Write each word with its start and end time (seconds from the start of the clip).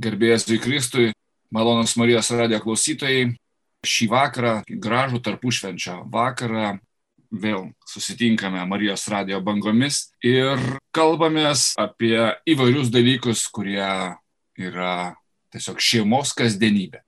Gerbėjas 0.00 0.46
į 0.48 0.60
Kristui, 0.62 1.10
malonus 1.52 1.96
Marijos 2.00 2.30
radijo 2.32 2.60
klausytojai, 2.64 3.34
šį 3.86 4.06
vakarą, 4.12 4.54
gražų 4.68 5.20
tarpušvenčio 5.24 5.96
vakarą, 6.12 6.78
vėl 7.30 7.68
susitinkame 7.86 8.62
Marijos 8.66 9.06
radijo 9.12 9.40
bangomis 9.44 10.08
ir 10.26 10.58
kalbamės 10.94 11.74
apie 11.78 12.16
įvairius 12.48 12.90
dalykus, 12.90 13.46
kurie 13.52 13.86
yra 14.58 14.94
tiesiog 15.54 15.80
šeimos 15.82 16.34
kasdienybė. 16.38 17.02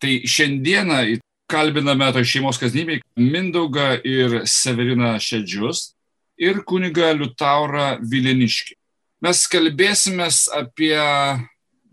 Tai 0.00 0.12
šiandieną 0.28 1.02
kalbiname 1.50 2.08
to 2.12 2.24
šeimos 2.24 2.60
kasdienybėje 2.60 3.04
Mindaugą 3.16 3.90
ir 4.04 4.42
Severiną 4.48 5.16
Šedžius 5.22 5.92
ir 6.40 6.62
kunigą 6.68 7.12
Liutaurą 7.16 7.96
Vileniškį. 8.00 8.76
Mes 9.24 9.46
kalbėsime 9.48 10.28
apie 10.56 10.96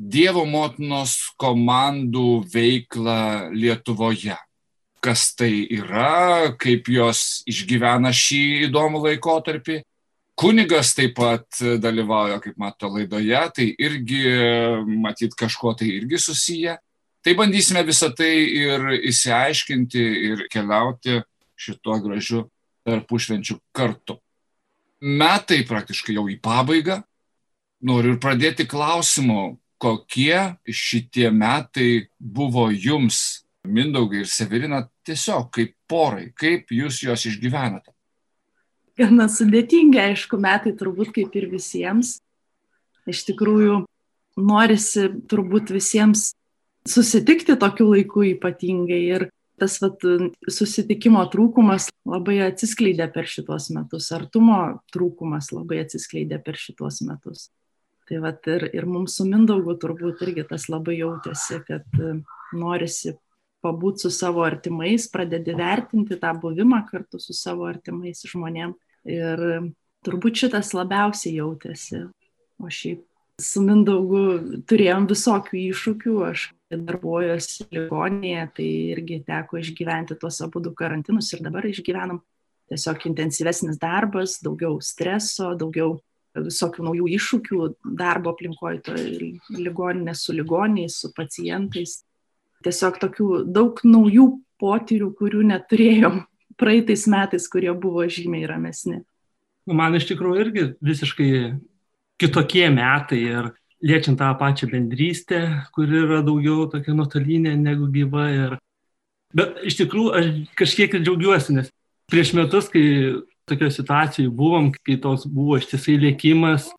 Dievo 0.04 0.44
motinos 0.50 1.16
komandų 1.40 2.44
veiklą 2.52 3.54
Lietuvoje. 3.56 4.36
Kas 5.04 5.30
tai 5.36 5.68
yra, 5.72 6.52
kaip 6.60 6.90
jos 6.92 7.44
išgyvena 7.48 8.12
šį 8.12 8.68
įdomų 8.68 9.04
laikotarpį. 9.08 9.82
Kunigas 10.40 10.96
taip 10.98 11.14
pat 11.20 11.46
dalyvauja, 11.80 12.40
kaip 12.44 12.58
mato, 12.60 12.90
laidoje, 12.90 13.42
tai 13.56 13.68
irgi, 13.78 14.24
matyt, 15.04 15.38
kažko 15.40 15.76
tai 15.78 15.92
irgi 16.00 16.20
susiję. 16.20 16.78
Tai 17.24 17.36
bandysime 17.40 17.86
visą 17.88 18.10
tai 18.12 18.34
ir 18.44 18.90
įsiaiškinti 19.08 20.04
ir 20.32 20.46
keliauti 20.52 21.22
šituo 21.56 22.00
gražiu 22.04 22.48
tarpušvenčiu 22.84 23.62
kartu. 23.72 24.18
Metai 25.00 25.62
praktiškai 25.68 26.18
jau 26.18 26.28
į 26.32 26.40
pabaigą. 26.44 27.00
Noriu 27.84 28.16
ir 28.16 28.20
pradėti 28.24 28.66
klausimu, 28.68 29.60
kokie 29.84 30.56
šitie 30.72 31.30
metai 31.32 32.08
buvo 32.20 32.70
jums, 32.72 33.44
Mindaugai 33.64 34.26
ir 34.26 34.28
Severina, 34.28 34.82
tiesiog 35.08 35.46
kaip 35.56 35.70
porai, 35.88 36.34
kaip 36.36 36.72
jūs 36.76 36.98
juos 37.06 37.22
išgyvenate? 37.30 37.94
Gana 39.00 39.30
sudėtingi, 39.32 40.02
aišku, 40.04 40.36
metai 40.36 40.74
turbūt 40.76 41.14
kaip 41.16 41.38
ir 41.40 41.48
visiems. 41.48 42.18
Iš 43.08 43.24
tikrųjų, 43.30 43.78
norisi 44.36 45.08
turbūt 45.32 45.72
visiems 45.72 46.34
susitikti 46.88 47.56
tokiu 47.60 47.88
laiku 47.94 48.26
ypatingai 48.34 49.02
ir 49.16 49.28
tas 49.64 49.80
vat, 49.80 50.04
susitikimo 50.52 51.24
trūkumas 51.32 51.88
labai 52.10 52.42
atsiskleidė 52.50 53.08
per 53.16 53.32
šitos 53.32 53.72
metus, 53.72 54.12
artumo 54.12 54.60
trūkumas 54.92 55.54
labai 55.56 55.86
atsiskleidė 55.86 56.44
per 56.44 56.60
šitos 56.60 57.00
metus. 57.08 57.48
Tai 58.10 58.20
vat 58.24 58.48
ir, 58.52 58.68
ir 58.76 58.88
mums 58.90 59.18
su 59.18 59.26
Mindaugu 59.28 59.78
turbūt 59.80 60.26
irgi 60.26 60.44
tas 60.50 60.68
labai 60.72 60.98
jautėsi, 61.00 61.62
kad 61.68 61.86
e, 62.00 62.18
norisi 62.60 63.14
pabūti 63.64 64.04
su 64.04 64.12
savo 64.12 64.44
artimais, 64.44 65.08
pradedi 65.12 65.56
vertinti 65.56 66.18
tą 66.20 66.34
buvimą 66.42 66.82
kartu 66.90 67.22
su 67.24 67.36
savo 67.38 67.70
artimais 67.70 68.26
žmonėm. 68.28 68.76
Ir 69.08 69.46
turbūt 70.04 70.44
šitas 70.44 70.74
labiausiai 70.76 71.38
jautėsi. 71.40 72.04
O 72.60 72.70
šiaip 72.72 73.06
su 73.42 73.64
Mindaugu 73.66 74.24
turėjom 74.70 75.08
visokių 75.10 75.58
iššūkių, 75.70 76.18
aš 76.28 76.50
darbuojuosi 76.74 77.68
ligoninėje, 77.74 78.46
tai 78.58 78.68
irgi 78.94 79.20
teko 79.28 79.60
išgyventi 79.62 80.18
tuos 80.20 80.40
abu 80.46 80.62
du 80.64 80.74
karantinus 80.78 81.32
ir 81.34 81.44
dabar 81.46 81.66
išgyvenam 81.70 82.22
tiesiog 82.72 83.06
intensyvesnis 83.10 83.80
darbas, 83.82 84.40
daugiau 84.44 84.80
streso, 84.82 85.54
daugiau 85.60 85.98
visokių 86.42 86.88
naujų 86.88 87.10
iššūkių 87.18 87.60
darbo 88.00 88.34
aplinkoje, 88.34 88.82
to 88.86 88.96
ligoninė 89.58 90.16
su 90.18 90.34
ligoniais, 90.34 90.98
su 91.04 91.12
pacientais. 91.16 92.02
Tiesiog 92.64 93.00
tokių 93.02 93.30
daug 93.54 93.80
naujų 93.86 94.28
potyrių, 94.62 95.12
kurių 95.20 95.44
neturėjom 95.52 96.24
praeitais 96.62 97.06
metais, 97.12 97.48
kurie 97.52 97.74
buvo 97.74 98.06
žymiai 98.08 98.48
ramesni. 98.50 99.02
Nu, 99.68 99.76
man 99.78 99.96
iš 99.96 100.08
tikrųjų 100.10 100.42
irgi 100.44 100.66
visiškai 100.84 101.30
kitokie 102.20 102.66
metai 102.74 103.22
ir 103.22 103.52
liečiant 103.84 104.20
tą 104.20 104.32
pačią 104.40 104.70
bendrystę, 104.72 105.42
kuri 105.76 106.04
yra 106.06 106.22
daugiau 106.24 106.68
tokia 106.72 106.96
nuotolinė 106.96 107.56
negu 107.60 107.90
gyva. 107.92 108.28
Ir... 108.32 108.58
Bet 109.36 109.60
iš 109.68 109.80
tikrųjų 109.82 110.14
aš 110.20 110.30
kažkiek 110.60 110.96
ir 110.96 111.04
džiaugiuosi, 111.04 111.58
nes 111.58 111.72
prieš 112.12 112.34
metus, 112.38 112.70
kai 112.72 112.84
tokioje 113.50 113.72
situacijoje 113.78 114.30
buvom, 114.30 114.72
kai 114.86 114.98
toks 115.02 115.26
buvo 115.28 115.58
ištisai 115.60 115.98
lėkimas, 116.00 116.70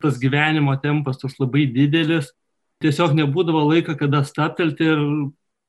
tas 0.00 0.18
gyvenimo 0.20 0.74
tempas 0.80 1.18
toks 1.20 1.38
labai 1.40 1.66
didelis, 1.70 2.30
tiesiog 2.80 3.16
nebūdavo 3.18 3.66
laiko, 3.68 3.96
kada 3.98 4.22
staptelti 4.24 4.86
ir 4.86 5.02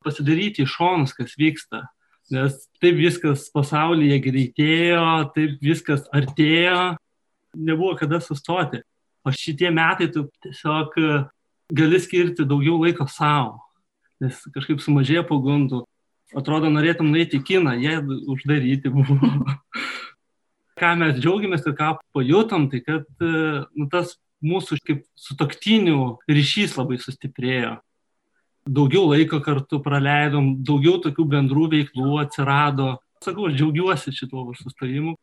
pasidaryti 0.06 0.66
iš 0.66 0.78
šonus, 0.78 1.16
kas 1.18 1.36
vyksta. 1.40 1.86
Nes 2.32 2.56
taip 2.80 2.96
viskas 2.96 3.50
pasaulyje 3.52 4.22
greitėjo, 4.24 5.04
taip 5.36 5.58
viskas 5.64 6.06
artėjo, 6.16 6.96
nebuvo 7.58 7.98
kada 8.00 8.22
sustoti. 8.24 8.80
O 9.28 9.34
šitie 9.36 9.70
metai 9.74 10.08
tu 10.14 10.30
tiesiog 10.46 10.96
gali 11.76 12.00
skirti 12.02 12.48
daugiau 12.48 12.80
laiko 12.82 13.08
savo, 13.12 13.60
nes 14.24 14.40
kažkaip 14.56 14.80
sumažėjo 14.84 15.26
pagundų. 15.30 15.84
Atrodo, 16.38 16.70
norėtum 16.72 17.10
nueiti 17.12 17.42
į 17.42 17.44
kiną, 17.50 17.76
jie 17.82 17.98
uždaryti 18.32 18.94
buvo. 18.94 19.18
ką 20.82 20.96
mes 21.00 21.20
džiaugiamės 21.20 21.64
ir 21.68 21.78
ką 21.78 21.94
pajutom, 22.16 22.68
tai 22.72 22.82
kad 22.86 23.08
e, 23.22 23.32
nu, 23.78 23.88
tas 23.92 24.18
mūsų 24.42 24.80
kaip 24.86 25.06
sutoktinių 25.20 25.98
ryšys 26.30 26.76
labai 26.80 26.98
sustiprėjo. 27.02 27.78
Daugiau 28.66 29.08
laiko 29.10 29.40
kartu 29.42 29.80
praleidom, 29.82 30.56
daugiau 30.66 31.00
tokių 31.02 31.26
bendrų 31.30 31.68
veiklų 31.76 32.20
atsirado. 32.22 32.96
Sakau, 33.22 33.48
aš 33.50 33.58
džiaugiuosi 33.58 34.14
šituo 34.18 34.48
sustojimu. 34.58 35.16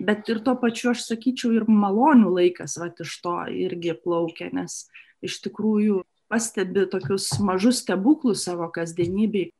Bet 0.00 0.28
ir 0.32 0.40
tuo 0.44 0.54
pačiu 0.60 0.94
aš 0.94 1.04
sakyčiau 1.08 1.52
ir 1.58 1.66
malonių 1.68 2.32
laikas, 2.32 2.78
va, 2.80 2.88
iš 2.88 3.18
to 3.20 3.34
irgi 3.52 3.92
plaukia, 4.00 4.48
nes 4.52 4.86
iš 5.24 5.40
tikrųjų 5.44 6.00
pastebi 6.32 6.86
tokius 6.88 7.34
mažus 7.44 7.82
stebuklus 7.84 8.46
savo 8.46 8.70
kasdienybei. 8.72 9.50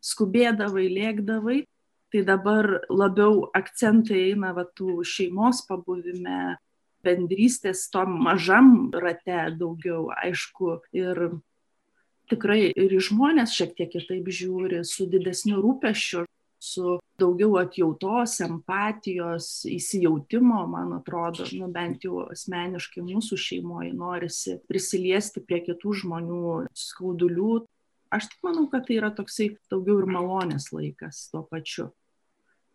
Skubėdavai, 0.00 0.86
lėkdavai 0.88 1.58
tai 2.12 2.24
dabar 2.26 2.66
labiau 2.90 3.46
akcentai 3.56 4.30
eina 4.30 4.54
va 4.56 4.66
tų 4.66 5.00
šeimos 5.06 5.64
pabuvime, 5.68 6.56
bendrystės 7.04 7.86
tom 7.92 8.18
mažam 8.24 8.90
rate 8.92 9.46
daugiau, 9.56 10.10
aišku, 10.20 10.80
ir 10.96 11.30
tikrai 12.30 12.70
ir 12.76 12.98
žmonės 13.02 13.54
šiek 13.56 13.72
tiek 13.78 13.90
kitaip 13.94 14.28
žiūri, 14.28 14.82
su 14.86 15.06
didesniu 15.10 15.62
rūpeščiu, 15.64 16.26
su 16.60 16.98
daugiau 17.20 17.56
atjautos, 17.60 18.36
empatijos, 18.44 19.48
įsijautimo, 19.68 20.60
man 20.70 20.92
atrodo, 20.98 21.46
nu, 21.56 21.70
bent 21.72 22.04
jau 22.04 22.26
asmeniškai 22.28 23.04
mūsų 23.06 23.38
šeimoje 23.40 23.92
norisi 23.96 24.58
prisiliesti 24.68 25.42
prie 25.44 25.62
kitų 25.66 25.96
žmonių 26.04 26.56
skaudulių. 26.76 27.54
Aš 28.10 28.26
tik 28.32 28.42
manau, 28.42 28.66
kad 28.70 28.88
tai 28.88 28.98
yra 28.98 29.12
toksai 29.14 29.52
daugiau 29.70 30.00
ir 30.02 30.08
malonės 30.10 30.72
laikas 30.74 31.28
tuo 31.30 31.44
pačiu 31.46 31.92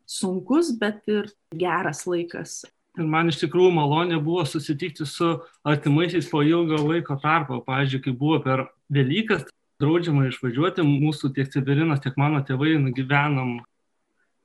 sunkus, 0.08 0.72
bet 0.80 1.04
ir 1.12 1.30
geras 1.52 2.06
laikas. 2.08 2.64
Ir 2.96 3.08
man 3.12 3.28
iš 3.28 3.42
tikrųjų 3.42 3.74
malonė 3.76 4.22
buvo 4.24 4.46
susitikti 4.48 5.04
su 5.10 5.34
artimaisiais 5.68 6.30
po 6.32 6.40
ilgo 6.46 6.80
laiko 6.86 7.18
tarpo. 7.20 7.60
Pavyzdžiui, 7.66 8.02
kai 8.06 8.14
buvo 8.16 8.40
per 8.46 8.68
Velykas, 8.94 9.44
draudžiama 9.82 10.30
išvažiuoti, 10.30 10.86
mūsų 10.88 11.34
tiek 11.36 11.50
Severinas, 11.52 12.00
tiek 12.04 12.16
mano 12.22 12.40
tėvai 12.46 12.78
nugyvenam. 12.80 13.58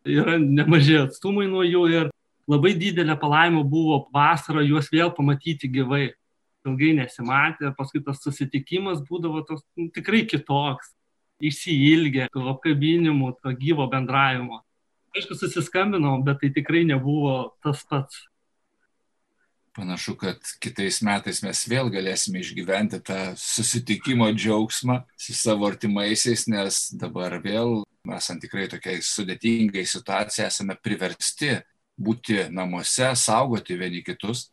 Yra 0.08 0.38
nemažai 0.40 1.04
atstumai 1.04 1.46
nuo 1.46 1.62
jų 1.62 1.84
ir 1.92 2.10
labai 2.50 2.72
didelė 2.74 3.14
palaima 3.20 3.62
buvo 3.62 4.06
vasarą 4.14 4.64
juos 4.66 4.90
vėl 4.90 5.12
pamatyti 5.14 5.70
gyvai. 5.70 6.08
Ilgai 6.68 6.94
nesimatė 6.98 7.70
paskui 7.76 8.02
tas 8.04 8.20
susitikimas 8.20 9.00
būdavo 9.06 9.44
toks 9.48 9.64
nu, 9.78 9.88
tikrai 9.94 10.26
kitoks. 10.28 10.94
Išsiilgę, 11.40 12.26
tų 12.34 12.42
apkabinimų, 12.50 13.30
to 13.40 13.54
gyvo 13.56 13.86
bendravimo 13.88 14.58
aišku, 15.16 15.34
susiskambinom, 15.34 16.24
bet 16.24 16.40
tai 16.42 16.50
tikrai 16.54 16.84
nebuvo 16.88 17.56
tas 17.62 17.82
pats. 17.88 18.26
Panašu, 19.74 20.16
kad 20.18 20.42
kitais 20.62 20.98
metais 21.06 21.40
mes 21.46 21.60
vėl 21.70 21.92
galėsime 21.94 22.40
išgyventi 22.42 22.98
tą 23.06 23.18
susitikimo 23.38 24.26
džiaugsmą 24.34 24.98
su 25.14 25.34
savo 25.38 25.68
artimaisiais, 25.70 26.48
nes 26.50 26.80
dabar 26.98 27.38
vėl, 27.42 27.84
esant 28.16 28.42
tikrai 28.42 28.66
tokiai 28.70 28.98
sudėtingai 29.04 29.86
situacijai, 29.86 30.48
esame 30.50 30.74
priversti 30.82 31.54
būti 32.00 32.48
namuose, 32.50 33.12
saugoti 33.14 33.78
vieni 33.78 34.02
kitus. 34.02 34.48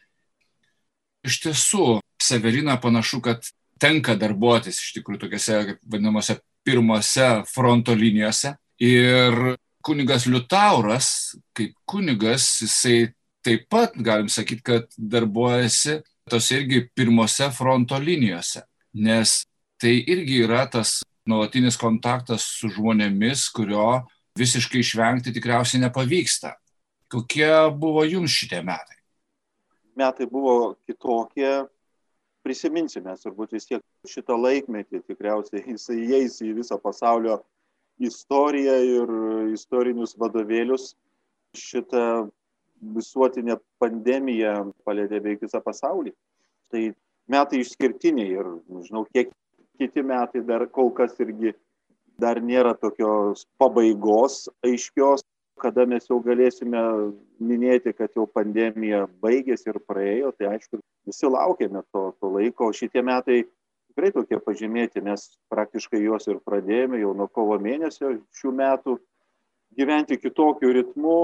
Iš 1.27 1.41
tiesų, 1.43 1.87
Severina 2.23 2.77
panašu, 2.81 3.19
kad 3.21 3.45
tenka 3.81 4.15
darbuotis 4.17 4.79
iš 4.81 4.93
tikrųjų 4.97 5.25
tokiuose, 5.25 5.77
vadinamuose, 5.85 6.39
pirmose 6.65 7.27
fronto 7.51 7.93
linijose. 7.95 8.55
Ir 8.83 9.57
kunigas 9.85 10.25
Liutauras, 10.27 11.09
kaip 11.55 11.75
kunigas, 11.87 12.47
jisai 12.63 13.11
taip 13.45 13.67
pat, 13.71 13.95
galim 13.95 14.31
sakyti, 14.31 14.63
kad 14.65 14.89
darbuojasi 14.97 16.01
tos 16.27 16.49
irgi 16.51 16.83
pirmose 16.95 17.51
fronto 17.55 17.99
linijose. 17.99 18.63
nes 18.97 19.43
tai 19.77 20.01
irgi 20.09 20.41
yra 20.41 20.65
tas 20.65 21.03
nuolatinis 21.29 21.77
kontaktas 21.77 22.47
su 22.57 22.69
žmonėmis, 22.73 23.45
kurio 23.53 24.07
visiškai 24.39 24.81
išvengti 24.81 25.33
tikriausiai 25.35 25.83
nepavyksta. 25.83 26.55
Kokie 27.11 27.51
buvo 27.77 28.03
jums 28.07 28.33
šitie 28.33 28.63
metai? 28.65 28.96
Metai 29.97 30.27
buvo 30.29 30.75
kitokie, 30.85 31.65
prisiminsime 32.45 33.15
turbūt 33.19 33.55
vis 33.57 33.67
tiek 33.67 33.83
šitą 34.07 34.37
laikmetį, 34.37 35.01
tikriausiai 35.09 35.63
jisai 35.73 35.99
įeis 36.05 36.39
į 36.45 36.53
visą 36.61 36.77
pasaulio 36.81 37.41
istoriją 37.97 38.77
ir 38.85 39.13
istorinius 39.57 40.15
vadovėlius. 40.21 40.91
Šitą 41.57 42.27
visuotinė 42.93 43.57
pandemija 43.81 44.59
palėdė 44.85 45.21
beveik 45.21 45.45
visą 45.47 45.61
pasaulį. 45.65 46.13
Tai 46.71 46.83
metai 47.31 47.63
išskirtiniai 47.63 48.35
ir 48.37 48.49
žinau, 48.85 49.05
kiek 49.13 49.31
kiti 49.79 50.03
metai 50.03 50.43
dar 50.45 50.67
kol 50.73 50.91
kas 50.93 51.17
irgi 51.23 51.55
dar 52.21 52.41
nėra 52.41 52.73
tokios 52.77 53.45
pabaigos 53.61 54.47
aiškios, 54.65 55.23
kada 55.59 55.85
mes 55.89 56.05
jau 56.09 56.19
galėsime 56.23 56.81
minėti, 57.43 57.93
kad 57.97 58.13
jau 58.15 58.27
pandemija 58.29 59.05
baigėsi 59.23 59.71
ir 59.71 59.79
praėjo, 59.89 60.31
tai 60.37 60.53
aišku, 60.55 60.79
visi 61.07 61.29
laukiame 61.29 61.83
to, 61.93 62.11
to 62.21 62.31
laiko, 62.33 62.69
o 62.69 62.75
šitie 62.75 63.03
metai 63.05 63.43
tikrai 63.43 64.11
tokie 64.13 64.39
pažymėti, 64.43 65.01
nes 65.01 65.25
praktiškai 65.51 66.03
juos 66.03 66.29
ir 66.29 66.39
pradėjome 66.45 67.01
jau 67.01 67.15
nuo 67.17 67.27
kovo 67.33 67.57
mėnesio 67.61 68.13
šių 68.37 68.53
metų 68.61 68.97
gyventi 69.77 70.19
kitokiu 70.21 70.71
ritmu 70.75 71.17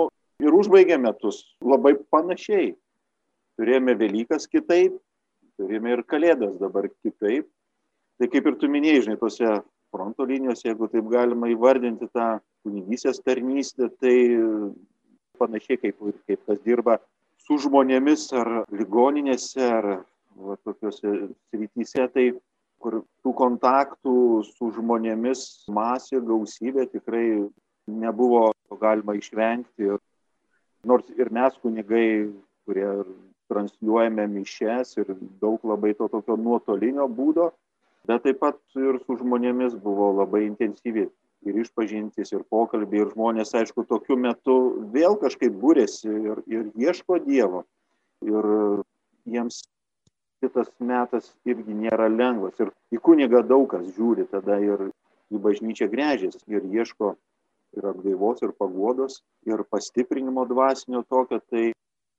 ir 0.43 0.57
užbaigėme 0.57 1.11
metus 1.11 1.43
labai 1.61 1.95
panašiai. 2.11 2.73
Turėjome 3.59 3.93
Velykas 3.99 4.47
kitaip, 4.49 4.95
turėjome 5.61 5.93
ir 5.93 6.01
Kalėdas 6.09 6.57
dabar 6.61 6.89
kitaip. 7.05 7.45
Tai 8.17 8.29
kaip 8.29 8.47
ir 8.49 8.57
tu 8.61 8.69
minėjai, 8.69 9.05
žinai, 9.05 9.19
tose 9.21 9.49
fronto 9.93 10.25
linijos, 10.25 10.63
jeigu 10.65 10.89
taip 10.89 11.09
galima 11.13 11.51
įvardinti 11.53 12.09
tą 12.09 12.37
kunigysės 12.65 13.21
tarnystę, 13.21 13.91
tai 14.01 14.15
panašiai 15.37 15.79
kaip, 15.81 15.99
kaip 16.27 16.47
kas 16.47 16.61
dirba 16.65 16.97
su 17.43 17.59
žmonėmis 17.61 18.25
ar 18.39 18.51
ligoninėse 18.73 19.67
ar 19.67 19.89
va, 20.35 20.57
tokiuose 20.65 21.13
srityse, 21.51 22.07
tai 22.15 22.31
kur 22.83 23.03
tų 23.23 23.33
kontaktų 23.39 24.15
su 24.47 24.71
žmonėmis 24.75 25.43
masė, 25.71 26.19
gausybė 26.23 26.87
tikrai 26.91 27.25
nebuvo 27.87 28.49
galima 28.81 29.15
išvengti. 29.19 29.93
Nors 30.87 31.07
ir 31.15 31.29
mes 31.31 31.55
kunigai, 31.63 32.31
kurie 32.67 32.89
transliuojame 33.51 34.25
mišes 34.31 34.97
ir 34.99 35.13
daug 35.41 35.63
labai 35.67 35.93
to 35.99 36.09
tokio 36.11 36.35
nuotolinio 36.39 37.07
būdo, 37.11 37.51
bet 38.07 38.23
taip 38.27 38.39
pat 38.43 38.59
ir 38.79 38.99
su 39.05 39.17
žmonėmis 39.19 39.75
buvo 39.83 40.11
labai 40.19 40.45
intensyvi 40.47 41.07
ir 41.43 41.59
išpažintis, 41.59 42.31
ir 42.31 42.43
pokalbiai, 42.51 43.03
ir 43.03 43.11
žmonės, 43.11 43.53
aišku, 43.59 43.85
tokiu 43.89 44.17
metu 44.19 44.55
vėl 44.93 45.17
kažkaip 45.19 45.55
būrėsi 45.59 46.07
ir, 46.07 46.41
ir 46.47 46.69
ieško 46.79 47.19
Dievo. 47.25 47.63
Ir 48.23 48.47
jiems 49.27 49.63
šitas 50.43 50.71
metas 50.79 51.31
irgi 51.47 51.75
nėra 51.75 52.07
lengvas. 52.11 52.59
Ir 52.63 52.71
į 52.95 53.01
kunigą 53.03 53.43
daug 53.47 53.69
kas 53.71 53.85
žiūri 53.97 54.27
tada 54.31 54.59
ir 54.63 54.89
į 55.33 55.41
bažnyčią 55.43 55.89
grėžės 55.91 56.39
ir 56.47 56.63
ieško 56.63 57.15
ir 57.73 57.89
atgaivos, 57.89 58.43
ir 58.45 58.53
paguodos, 58.59 59.21
ir 59.49 59.63
pastiprinimo 59.71 60.45
dvasinio 60.47 61.03
tokio. 61.09 61.41
Tai 61.49 61.71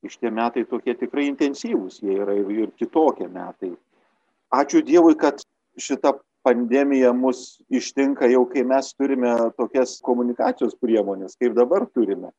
iš 0.05 0.19
tie 0.21 0.31
metai 0.35 0.67
tokie 0.69 0.97
tikrai 1.01 1.31
intensyvūs, 1.31 2.03
jie 2.05 2.19
yra 2.21 2.37
ir, 2.37 2.51
ir 2.53 2.73
kitokie 2.77 3.29
metai. 3.33 3.73
Ačiū 4.55 4.85
Dievui, 4.85 5.17
kad 5.19 5.41
šita 5.81 6.15
pandemija 6.45 7.13
mus 7.17 7.61
ištinka 7.73 8.29
jau, 8.29 8.45
kai 8.49 8.65
mes 8.69 8.93
turime 8.95 9.33
tokias 9.59 9.97
komunikacijos 10.05 10.77
priemonės, 10.81 11.39
kaip 11.41 11.57
dabar 11.57 11.87
turime. 11.95 12.31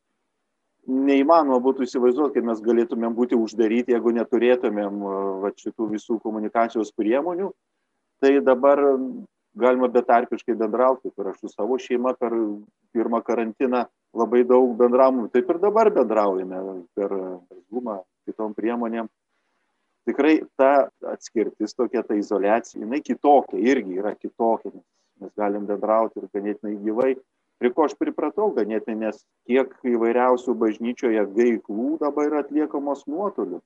Neįmanoma 0.86 1.58
būtų 1.64 1.82
įsivaizduoti, 1.82 2.36
kad 2.36 2.46
mes 2.46 2.60
galėtumėm 2.62 3.14
būti 3.16 3.34
uždaryti, 3.34 3.96
jeigu 3.96 4.12
neturėtumėm 4.14 5.00
va, 5.42 5.50
šitų 5.58 5.88
visų 5.96 6.20
komunikacijos 6.22 6.92
priemonių. 6.94 7.50
Tai 8.22 8.30
dabar 8.46 8.80
galima 9.58 9.88
betarpiškai 9.90 10.54
bendrauti, 10.54 11.10
kur 11.10 11.32
aš 11.32 11.40
su 11.42 11.50
savo 11.50 11.78
šeima 11.82 12.14
per 12.20 12.36
pirmą 12.94 13.22
karantiną 13.26 13.82
labai 14.16 14.44
daug 14.46 14.76
bendravimų, 14.78 15.26
taip 15.34 15.50
ir 15.50 15.58
dabar 15.60 15.90
bendraujame 15.92 16.62
per 16.96 17.12
Zoomą, 17.66 17.98
kitom 18.28 18.54
priemonėm 18.56 19.10
tikrai 20.06 20.40
ta 20.58 20.88
atskirtis 21.12 21.74
tokia, 21.74 22.02
ta 22.06 22.16
izolacija, 22.18 22.82
jinai 22.82 23.02
kitokia, 23.04 23.58
irgi 23.58 23.98
yra 24.00 24.14
kitokia, 24.14 24.72
mes 25.20 25.32
galim 25.38 25.66
bendrauti 25.68 26.22
ir 26.22 26.30
ganėtinai 26.34 26.76
gyvai. 26.84 27.14
Prie 27.56 27.70
ko 27.72 27.86
aš 27.88 27.94
pripratau 27.96 28.50
ganėtinai, 28.56 29.08
nes 29.08 29.22
kiek 29.48 29.72
įvairiausių 29.88 30.54
bažnyčioje 30.60 31.22
veiklų 31.36 31.96
dabar 32.02 32.28
yra 32.28 32.42
atliekamos 32.44 33.06
nuotoliu. 33.08 33.62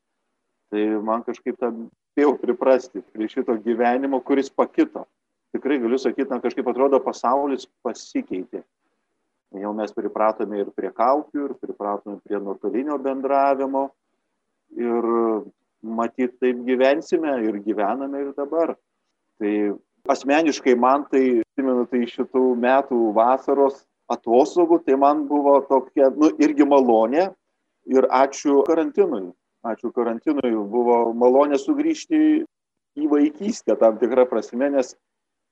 Tai 0.70 0.82
man 1.02 1.24
kažkaip 1.26 1.58
tam 1.58 1.88
spėjau 2.12 2.36
priprasti 2.38 3.02
prie 3.14 3.26
šito 3.30 3.56
gyvenimo, 3.64 4.22
kuris 4.22 4.50
pakito. 4.54 5.08
Tikrai 5.50 5.80
galiu 5.82 5.98
sakyti, 5.98 6.30
na, 6.30 6.38
kažkaip 6.38 6.68
atrodo 6.70 7.00
pasaulis 7.02 7.66
pasikeitė. 7.82 8.62
Jau 9.58 9.72
mes 9.74 9.90
pripratome 9.90 10.60
ir 10.62 10.68
prie 10.70 10.92
kaukių, 10.94 11.48
ir 11.48 11.54
pripratome 11.58 12.20
prie 12.22 12.38
nuotolinio 12.38 13.00
bendravimo. 13.02 13.88
Ir 14.78 15.08
matyt, 15.82 16.36
taip 16.40 16.60
gyvensime 16.66 17.36
ir 17.44 17.60
gyvename 17.64 18.20
ir 18.26 18.32
dabar. 18.36 18.74
Tai 19.40 19.52
asmeniškai 20.08 20.76
man 20.76 21.06
tai, 21.10 21.40
atsimenu, 21.44 21.86
tai 21.90 22.04
šitų 22.08 22.44
metų 22.60 23.00
vasaros 23.16 23.84
atostogų, 24.10 24.80
tai 24.84 24.98
man 25.00 25.26
buvo 25.28 25.60
tokia, 25.68 26.10
nu, 26.16 26.32
irgi 26.42 26.66
malonė 26.66 27.30
ir 27.90 28.08
ačiū 28.10 28.62
karantinui. 28.68 29.30
Ačiū 29.66 29.92
karantinui, 29.92 30.54
buvo 30.72 31.12
malonė 31.12 31.58
sugrįžti 31.60 32.20
į 32.96 33.08
vaikystę 33.10 33.76
tam 33.80 33.98
tikrą 34.00 34.24
prasme, 34.28 34.70
nes 34.72 34.94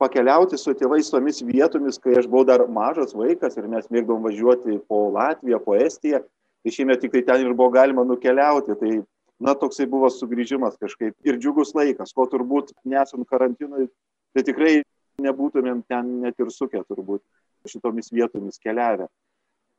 pakeliauti 0.00 0.58
su 0.58 0.72
tėvais 0.78 1.10
tomis 1.10 1.42
vietomis, 1.44 1.98
kai 2.00 2.16
aš 2.18 2.28
buvau 2.30 2.46
dar 2.48 2.64
mažas 2.70 3.14
vaikas 3.16 3.58
ir 3.58 3.68
mes 3.68 3.88
mėgdom 3.92 4.24
važiuoti 4.24 4.78
po 4.88 5.08
Latviją, 5.14 5.60
po 5.64 5.76
Estiją, 5.76 6.22
tai 6.62 6.74
šiemet 6.74 7.02
tik 7.02 7.14
tai 7.14 7.24
ten 7.26 7.44
ir 7.44 7.54
buvo 7.54 7.72
galima 7.74 8.04
nukeliauti. 8.06 8.78
Tai 8.78 8.92
na, 9.40 9.54
toksai 9.54 9.86
buvo 9.90 10.10
sugrįžimas 10.10 10.78
kažkaip 10.80 11.14
ir 11.26 11.38
džiugus 11.38 11.74
laikas, 11.78 12.12
ko 12.14 12.26
turbūt 12.30 12.72
nesant 12.88 13.26
karantinui, 13.30 13.88
tai 14.34 14.44
tikrai 14.46 14.80
nebūtumėm 15.22 15.84
ten 15.90 16.18
net 16.24 16.38
ir 16.42 16.50
sukę 16.54 16.82
turbūt 16.86 17.22
šitomis 17.68 18.12
vietomis 18.14 18.60
keliavę. 18.62 19.08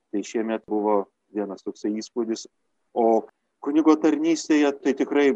Tai 0.09 0.21
šiemet 0.25 0.65
buvo 0.67 1.03
vienas 1.35 1.63
toksai 1.63 1.91
įspūdis. 2.01 2.47
O 2.97 3.27
kunigo 3.63 3.95
tarnystėje 3.99 4.71
tai 4.83 4.95
tikrai 4.97 5.27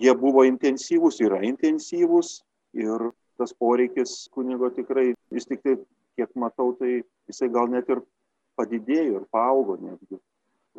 jie 0.00 0.14
buvo 0.18 0.44
intensyvūs, 0.48 1.20
yra 1.22 1.42
intensyvūs 1.46 2.38
ir 2.80 3.10
tas 3.38 3.52
poreikis 3.58 4.28
kunigo 4.34 4.70
tikrai, 4.74 5.12
vis 5.34 5.46
tik 5.50 5.62
tai, 5.62 5.76
kiek 6.14 6.30
matau, 6.38 6.72
tai 6.78 7.02
jisai 7.26 7.50
gal 7.50 7.66
net 7.70 7.88
ir 7.90 8.00
padidėjo 8.58 9.18
ir 9.18 9.26
paaugo 9.34 9.74
netgi 9.82 10.20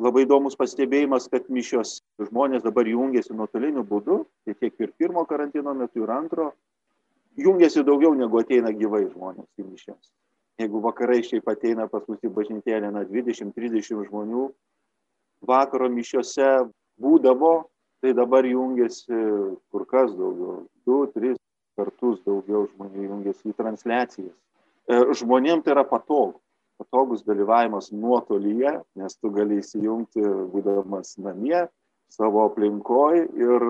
labai 0.00 0.26
įdomus 0.26 0.56
pastebėjimas, 0.60 1.28
kad 1.32 1.48
mišios 1.52 2.00
žmonės 2.20 2.64
dabar 2.64 2.88
jungiasi 2.88 3.34
nuotoliniu 3.36 3.84
būdu, 3.86 4.24
tai 4.44 4.54
tiek 4.60 4.74
ir 4.80 4.92
pirmo 4.98 5.24
karantino 5.28 5.74
metu, 5.74 6.04
ir 6.04 6.12
antro, 6.12 6.50
jungiasi 7.40 7.84
daugiau 7.84 8.14
negu 8.16 8.40
ateina 8.40 8.72
gyvai 8.76 9.06
žmonės 9.08 9.48
į 9.60 9.66
mišios. 9.70 10.12
Jeigu 10.60 10.80
vakarai 10.84 11.20
šiaip 11.24 11.48
ateina 11.52 11.88
pas 11.88 12.04
mus 12.08 12.22
į 12.24 12.32
bažnytėlę, 12.32 12.92
na 12.92 13.04
20-30 13.08 14.06
žmonių, 14.08 14.46
vakaro 15.44 15.88
mišiose 15.92 16.68
būdavo, 17.00 17.66
tai 18.00 18.14
dabar 18.16 18.44
jungiasi 18.48 19.20
kur 19.72 19.84
kas 19.88 20.12
daugiau, 20.16 20.64
2-3 20.88 21.36
kartus 21.76 22.20
daugiau 22.24 22.64
žmonių 22.72 23.08
jungiasi 23.10 23.52
į 23.52 23.56
transliacijas. 23.56 24.32
E, 24.86 25.00
Žmonėms 25.20 25.64
tai 25.66 25.74
yra 25.74 25.84
patogu 25.88 26.40
patogus 26.80 27.24
dalyvavimas 27.26 27.90
nuotolyje, 27.92 28.76
nes 29.00 29.16
tu 29.20 29.30
gali 29.34 29.60
įsijungti 29.62 30.22
būdamas 30.52 31.16
namie, 31.22 31.66
savo 32.12 32.44
aplinkoje 32.46 33.26
ir 33.40 33.66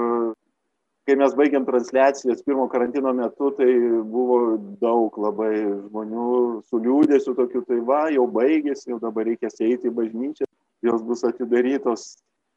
kai 1.06 1.14
mes 1.14 1.34
baigiam 1.38 1.64
transliacijas 1.66 2.42
pirmo 2.42 2.66
karantino 2.68 3.12
metu, 3.14 3.52
tai 3.54 3.70
buvo 4.10 4.56
daug 4.82 5.14
labai 5.22 5.52
žmonių 5.62 6.30
su 6.66 6.80
liūdėsiu 6.82 7.36
tokiu, 7.38 7.62
tai 7.68 7.78
va, 7.90 8.06
jau 8.10 8.26
baigėsi, 8.26 8.90
jau 8.90 8.98
dabar 9.02 9.28
reikės 9.28 9.60
eiti 9.62 9.86
į 9.86 9.94
bažnyčią, 10.00 10.48
jos 10.88 11.04
bus 11.06 11.22
atidarytos. 11.28 12.16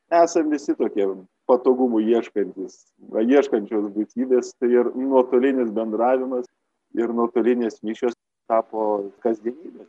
Esam 0.10 0.50
visi 0.50 0.74
tokie 0.74 1.06
patogumų 1.50 2.01
ieškantis, 2.15 2.79
ieškančios 3.22 3.91
būtybės, 3.94 4.56
tai 4.58 4.72
ir 4.74 4.89
nuotolinis 4.98 5.70
bendravimas, 5.75 6.50
ir 6.98 7.13
nuotolinės 7.13 7.84
mišios 7.86 8.18
tapo 8.50 9.12
kasdienybė. 9.22 9.86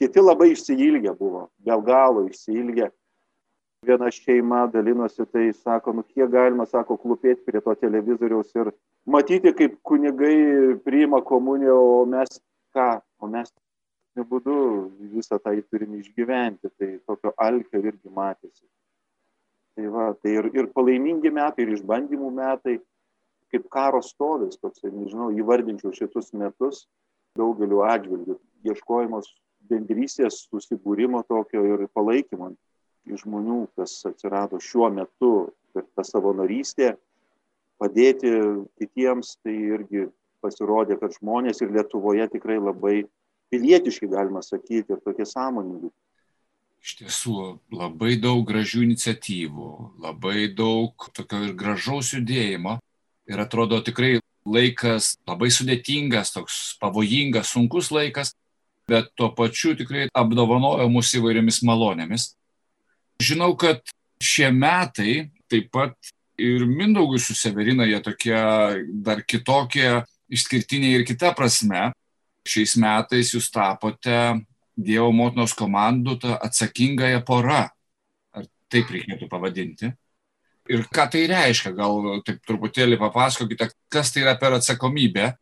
Kiti 0.00 0.22
labai 0.24 0.54
išsiilgę 0.54 1.12
buvo, 1.18 1.50
be 1.60 1.76
galo 1.84 2.24
išsiilgę. 2.28 2.88
viena 3.86 4.10
šeima 4.12 4.66
dalinosi, 4.68 5.24
tai 5.32 5.52
sako, 5.56 5.92
nu 5.96 6.02
kiek 6.04 6.28
galima, 6.28 6.66
sako, 6.68 6.98
klupėti 7.00 7.46
prie 7.46 7.62
to 7.64 7.74
televizoriaus 7.80 8.52
ir 8.54 8.72
matyti, 9.08 9.54
kaip 9.56 9.78
kunigai 9.88 10.76
priima 10.84 11.22
komuniją, 11.24 11.76
o 12.02 12.04
mes 12.04 12.42
ką, 12.76 13.00
o 13.20 13.30
mes 13.32 13.48
būdu 14.16 14.54
visą 15.14 15.38
tai 15.40 15.62
turim 15.62 15.94
išgyventi, 15.96 16.68
tai 16.76 16.90
tokio 17.08 17.32
alkio 17.40 17.80
irgi 17.80 18.12
matėsi. 18.12 18.66
Tai, 19.76 19.86
va, 19.94 20.12
tai 20.20 20.34
ir, 20.36 20.50
ir 20.52 20.68
palaimingi 20.76 21.32
metai, 21.32 21.64
ir 21.64 21.76
išbandymų 21.78 22.30
metai, 22.36 22.80
kaip 23.50 23.68
karo 23.72 24.02
stovis, 24.04 24.58
toks, 24.60 24.82
nežinau, 24.84 25.30
įvardinčiau 25.32 25.94
šitus 25.96 26.34
metus 26.36 26.84
daugeliu 27.38 27.80
atžvilgių, 27.86 28.36
ieškojimas 28.66 29.30
bendrystės, 29.70 30.44
susibūrimo 30.50 31.22
tokio 31.28 31.62
ir 31.66 31.86
palaikymo 31.94 32.52
iš 33.10 33.24
žmonių, 33.24 33.62
kas 33.78 33.96
atsirado 34.08 34.60
šiuo 34.62 34.90
metu 34.92 35.32
ir 35.76 35.86
ta 35.96 36.04
savanorystė, 36.04 36.94
padėti 37.80 38.32
kitiems, 38.80 39.38
tai 39.44 39.54
irgi 39.56 40.08
pasirodė, 40.44 40.98
kad 41.00 41.16
žmonės 41.16 41.62
ir 41.62 41.72
Lietuvoje 41.74 42.26
tikrai 42.32 42.58
labai 42.60 42.96
pilietiški, 43.50 44.08
galima 44.10 44.42
sakyti, 44.44 44.94
ir 44.94 45.02
tokie 45.04 45.26
sąmoningi. 45.28 45.90
Iš 46.80 46.94
tiesų, 47.02 47.36
labai 47.76 48.14
daug 48.20 48.40
gražių 48.48 48.86
iniciatyvų, 48.86 49.70
labai 50.00 50.48
daug 50.56 51.10
tokio 51.16 51.42
ir 51.44 51.52
gražaus 51.58 52.14
judėjimo. 52.14 52.78
Ir 53.28 53.42
atrodo 53.42 53.82
tikrai 53.84 54.14
laikas 54.48 55.12
labai 55.28 55.50
sudėtingas, 55.52 56.32
toks 56.32 56.60
pavojingas, 56.80 57.52
sunkus 57.52 57.90
laikas, 57.92 58.32
bet 58.90 59.10
tuo 59.18 59.30
pačiu 59.36 59.76
tikrai 59.78 60.08
apdovanojo 60.16 60.88
mus 60.92 61.12
įvairiomis 61.16 61.62
malonėmis. 61.66 62.30
Žinau, 63.22 63.52
kad 63.60 63.82
šie 64.22 64.50
metai 64.54 65.30
taip 65.50 65.70
pat 65.74 65.94
ir 66.40 66.64
Mindaugui 66.66 67.20
su 67.20 67.34
Severina 67.36 67.86
jie 67.88 68.00
tokie 68.04 68.38
dar 69.04 69.22
kitokie, 69.28 70.00
išskirtiniai 70.32 71.00
ir 71.00 71.06
kita 71.08 71.34
prasme. 71.36 71.90
Šiais 72.48 72.78
metais 72.80 73.34
jūs 73.34 73.50
tapote 73.52 74.40
Dievo 74.80 75.10
motinos 75.12 75.52
komandų 75.52 76.14
ta 76.22 76.38
atsakingąją 76.40 77.20
pora. 77.28 77.66
Ar 78.32 78.46
taip 78.72 78.88
reikėtų 78.94 79.28
pavadinti? 79.28 79.90
Ir 80.70 80.86
ką 80.88 81.04
tai 81.12 81.26
reiškia? 81.28 81.74
Gal 81.76 82.22
taip 82.24 82.40
truputėlį 82.48 82.96
papasakokite, 83.00 83.68
kas 83.92 84.14
tai 84.14 84.24
yra 84.24 84.36
per 84.40 84.56
atsakomybę? 84.56 85.34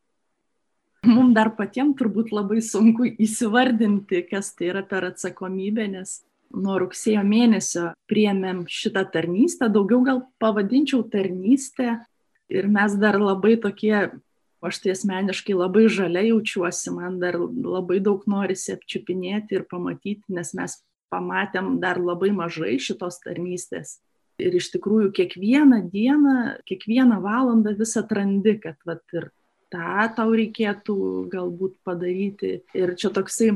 Mums 1.09 1.33
dar 1.37 1.49
patiems 1.57 1.97
turbūt 1.97 2.33
labai 2.37 2.61
sunku 2.65 3.07
įsivardinti, 3.09 4.27
kas 4.29 4.53
tai 4.57 4.69
yra 4.75 4.83
per 4.85 5.07
atsakomybę, 5.09 5.87
nes 5.95 6.19
nuo 6.53 6.79
rugsėjo 6.83 7.23
mėnesio 7.25 7.93
priėmėm 8.11 8.65
šitą 8.73 9.05
tarnystę, 9.13 9.71
daugiau 9.73 10.03
gal 10.05 10.23
pavadinčiau 10.43 11.05
tarnystę 11.13 11.99
ir 12.53 12.69
mes 12.73 12.97
dar 13.01 13.17
labai 13.21 13.57
tokie, 13.61 13.95
aš 14.65 14.81
tai 14.83 14.93
asmeniškai 14.97 15.57
labai 15.57 15.87
žalia 15.93 16.27
jaučiuosi, 16.29 16.93
man 16.97 17.17
dar 17.23 17.39
labai 17.41 18.01
daug 18.05 18.25
norisi 18.29 18.75
apčiupinėti 18.77 19.61
ir 19.61 19.65
pamatyti, 19.71 20.25
nes 20.29 20.53
mes 20.57 20.77
pamatėm 21.13 21.79
dar 21.81 22.01
labai 22.01 22.35
mažai 22.37 22.77
šitos 22.83 23.21
tarnystės. 23.25 23.99
Ir 24.39 24.55
iš 24.55 24.69
tikrųjų 24.77 25.11
kiekvieną 25.17 25.81
dieną, 25.91 26.37
kiekvieną 26.69 27.19
valandą 27.25 27.73
vis 27.79 27.97
atrandi, 27.99 28.55
kad 28.63 28.77
vat, 28.87 29.03
ir 29.17 29.33
tą 29.73 30.09
tau 30.17 30.33
reikėtų 30.37 30.97
galbūt 31.33 31.79
padaryti. 31.87 32.63
Ir 32.77 32.95
čia 32.99 33.13
toksai 33.15 33.53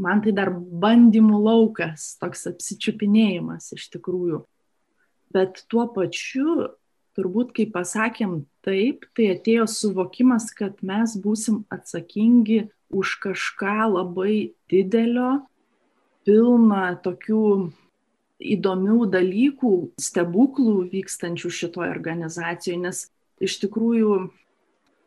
man 0.00 0.22
tai 0.24 0.34
dar 0.36 0.50
bandymų 0.54 1.40
laukas, 1.44 2.14
toks 2.20 2.48
apsičiupinėjimas 2.50 3.72
iš 3.76 3.88
tikrųjų. 3.94 4.44
Bet 5.34 5.64
tuo 5.70 5.86
pačiu, 5.90 6.74
turbūt, 7.18 7.54
kai 7.56 7.66
pasakėm 7.70 8.44
taip, 8.66 9.06
tai 9.14 9.32
atėjo 9.34 9.66
suvokimas, 9.70 10.50
kad 10.54 10.78
mes 10.86 11.16
būsim 11.18 11.64
atsakingi 11.74 12.68
už 12.94 13.18
kažką 13.22 13.90
labai 13.94 14.54
didelio, 14.70 15.44
pilna 16.26 16.94
tokių 17.02 17.72
įdomių 18.54 19.08
dalykų, 19.12 19.72
stebuklų 20.00 20.76
vykstančių 20.92 21.50
šitoje 21.58 21.90
organizacijoje, 21.90 22.80
nes 22.82 23.04
iš 23.42 23.58
tikrųjų 23.62 24.16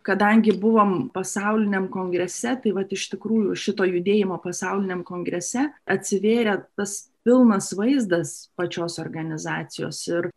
kadangi 0.08 0.54
buvom 0.56 1.10
pasauliniam 1.14 1.90
kongrese, 1.92 2.56
tai 2.64 2.72
va 2.76 2.86
iš 2.88 3.10
tikrųjų 3.12 3.58
šito 3.60 3.88
judėjimo 3.88 4.40
pasauliniam 4.44 5.04
kongrese 5.08 5.68
atsivėrė 5.84 6.62
tas 6.80 7.10
pilnas 7.28 7.74
vaizdas 7.76 8.48
pačios 8.56 8.98
organizacijos. 9.04 10.06
Ir 10.08 10.30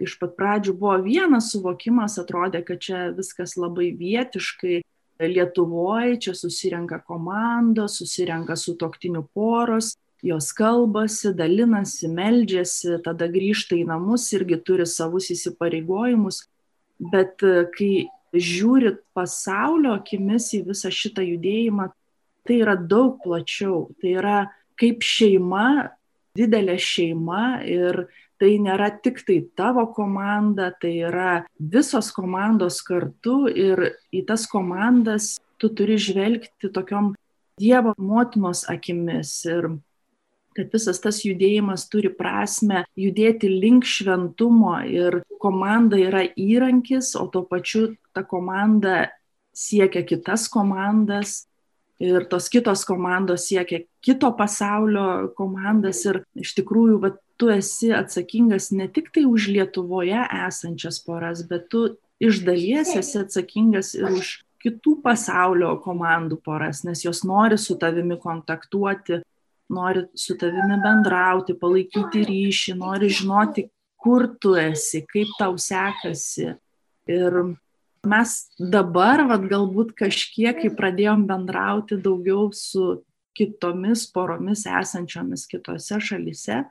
iš 0.00 0.16
pat 0.20 0.36
pradžių 0.38 0.74
buvo 0.80 0.96
vienas 1.04 1.50
suvokimas, 1.52 2.16
atrodė, 2.22 2.62
kad 2.64 2.80
čia 2.80 3.08
viskas 3.16 3.58
labai 3.60 3.90
vietiškai, 3.98 4.82
Lietuvoje 5.18 6.20
čia 6.22 6.32
susirenka 6.38 7.00
komandos, 7.02 7.96
susirenka 7.98 8.54
su 8.56 8.76
toktiniu 8.78 9.24
poros, 9.34 9.96
jos 10.22 10.52
kalbasi, 10.54 11.32
dalinasi, 11.34 12.06
meldžiasi, 12.06 13.00
tada 13.02 13.26
grįžta 13.26 13.74
į 13.74 13.88
namus 13.90 14.28
irgi 14.38 14.60
turi 14.62 14.86
savus 14.86 15.32
įsipareigojimus. 15.34 16.44
Bet 17.02 17.42
kai 17.74 17.90
žiūrit 18.34 19.00
pasaulio 19.16 19.94
akimis 19.98 20.50
į 20.58 20.64
visą 20.68 20.92
šitą 20.92 21.24
judėjimą, 21.24 21.90
tai 22.46 22.60
yra 22.62 22.76
daug 22.78 23.18
plačiau. 23.22 23.88
Tai 24.00 24.14
yra 24.20 24.38
kaip 24.78 25.04
šeima, 25.04 25.90
didelė 26.38 26.78
šeima 26.80 27.60
ir 27.66 28.06
tai 28.38 28.54
nėra 28.62 28.92
tik 29.02 29.24
tai 29.26 29.40
tavo 29.58 29.88
komanda, 29.94 30.70
tai 30.70 30.94
yra 31.08 31.42
visos 31.58 32.12
komandos 32.14 32.78
kartu 32.86 33.48
ir 33.50 33.82
į 34.14 34.22
tas 34.28 34.46
komandas 34.50 35.36
tu 35.58 35.70
turi 35.74 35.98
žvelgti 35.98 36.70
tokiom 36.72 37.14
Dievo 37.58 37.90
motinos 37.98 38.62
akimis. 38.70 39.32
Ir 39.50 39.64
kad 40.58 40.72
visas 40.74 40.98
tas 41.02 41.22
judėjimas 41.22 41.86
turi 41.92 42.10
prasme 42.10 42.82
judėti 42.98 43.50
link 43.52 43.86
šventumo 43.86 44.74
ir 44.90 45.22
komanda 45.38 46.00
yra 46.02 46.24
įrankis, 46.34 47.14
o 47.14 47.28
tuo 47.30 47.44
pačiu 47.46 47.92
ta 48.12 48.24
komanda 48.26 49.06
siekia 49.54 50.02
kitas 50.06 50.48
komandas 50.50 51.44
ir 51.98 52.26
tos 52.30 52.48
kitos 52.50 52.84
komandos 52.86 53.48
siekia 53.50 53.84
kito 54.04 54.30
pasaulio 54.38 55.30
komandas 55.38 56.04
ir 56.06 56.22
iš 56.38 56.54
tikrųjų, 56.58 56.98
va, 57.02 57.14
tu 57.38 57.50
esi 57.54 57.92
atsakingas 57.94 58.70
ne 58.74 58.88
tik 58.90 59.12
tai 59.14 59.24
už 59.26 59.50
Lietuvoje 59.54 60.24
esančias 60.46 60.98
poras, 61.06 61.44
bet 61.46 61.68
tu 61.70 61.86
iš 62.18 62.42
dalies 62.46 62.94
esi 62.98 63.20
atsakingas 63.22 63.94
ir 63.98 64.10
už 64.10 64.38
kitų 64.62 64.96
pasaulio 65.04 65.76
komandų 65.84 66.40
poras, 66.42 66.82
nes 66.86 67.04
jos 67.04 67.22
nori 67.26 67.58
su 67.58 67.76
tavimi 67.78 68.18
kontaktuoti, 68.18 69.20
nori 69.72 70.06
su 70.16 70.36
tavimi 70.38 70.78
bendrauti, 70.82 71.56
palaikyti 71.58 72.24
ryšį, 72.28 72.76
nori 72.80 73.10
žinoti, 73.12 73.68
kur 73.98 74.28
tu 74.40 74.54
esi, 74.58 75.02
kaip 75.08 75.32
tau 75.38 75.56
sekasi. 75.60 76.54
Ir 77.08 77.36
mes 78.08 78.34
dabar, 78.58 79.24
vad 79.28 79.46
galbūt 79.50 79.94
kažkiek, 79.98 80.62
kai 80.62 80.72
pradėjom 80.74 81.26
bendrauti 81.28 81.98
daugiau 82.00 82.50
su 82.56 83.02
kitomis 83.38 84.06
poromis 84.10 84.64
esančiomis 84.66 85.46
kitose 85.50 86.00
šalise, 86.02 86.64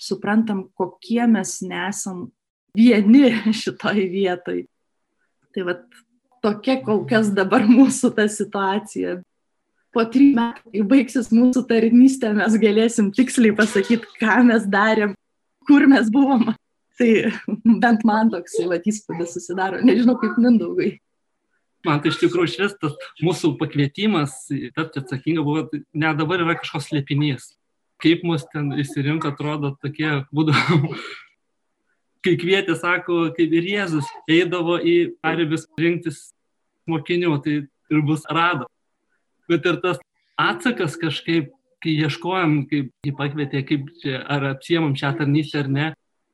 suprantam, 0.00 0.66
kokie 0.76 1.24
mes 1.28 1.58
nesam 1.64 2.28
vieni 2.76 3.30
šitoj 3.62 4.04
vietoj. 4.12 4.64
Tai 5.50 5.66
vad 5.66 5.82
tokia 6.44 6.78
kol 6.84 7.04
kas 7.08 7.32
dabar 7.34 7.66
mūsų 7.68 8.12
ta 8.16 8.26
situacija 8.30 9.18
po 9.94 10.04
trijų 10.06 10.36
metų, 10.38 10.72
kai 10.72 10.86
baigsis 10.92 11.30
mūsų 11.34 11.64
tarnystė, 11.68 12.32
mes 12.38 12.56
galėsim 12.62 13.10
tiksliai 13.14 13.54
pasakyti, 13.58 14.08
ką 14.20 14.40
mes 14.48 14.66
darėm, 14.70 15.14
kur 15.68 15.86
mes 15.90 16.10
buvom. 16.12 16.50
Tai 17.00 17.12
bent 17.80 18.02
man 18.04 18.28
toks 18.32 18.58
įspūdis 18.60 19.32
susidaro, 19.32 19.80
nežinau 19.84 20.18
kaip 20.20 20.36
mindaugai. 20.40 20.98
Man 21.86 22.02
tai 22.02 22.10
iš 22.12 22.18
tikrųjų 22.20 22.52
šis 22.52 22.74
tas 22.76 22.96
mūsų 23.24 23.54
pakvietimas 23.60 24.34
tapti 24.76 25.00
atsakinga 25.00 25.44
buvo, 25.46 25.64
tai 25.70 25.80
ne 25.96 26.12
dabar 26.18 26.44
yra 26.44 26.58
kažkoks 26.60 26.90
slėpinys. 26.90 27.54
Kaip 28.00 28.20
mus 28.24 28.44
ten 28.52 28.68
įsirinko, 28.80 29.32
atrodo 29.32 29.72
tokie 29.80 30.10
būdavo 30.28 30.92
kai 32.24 32.34
kvietė, 32.40 32.76
sako, 32.76 33.30
kaip 33.36 33.56
ir 33.56 33.70
Jėzus 33.72 34.08
eidavo 34.28 34.76
į 34.76 35.14
paribis 35.24 35.64
rinktis 35.80 36.20
mokinių, 36.88 37.32
tai 37.44 37.56
ir 37.64 38.04
bus 38.04 38.28
rado 38.28 38.68
bet 39.50 39.66
ir 39.66 39.80
tas 39.82 39.98
atsakas 40.40 40.96
kažkaip, 41.00 41.50
kai 41.80 41.96
ieškojom, 42.04 42.56
kaip 42.70 42.90
jį 43.06 43.12
pakvietė, 43.16 43.64
kaip 43.66 43.88
čia, 44.02 44.20
ar 44.28 44.50
apsiemam 44.54 44.94
šią 44.96 45.14
tarnystę 45.18 45.62
ar 45.64 45.70
ne, 45.72 45.86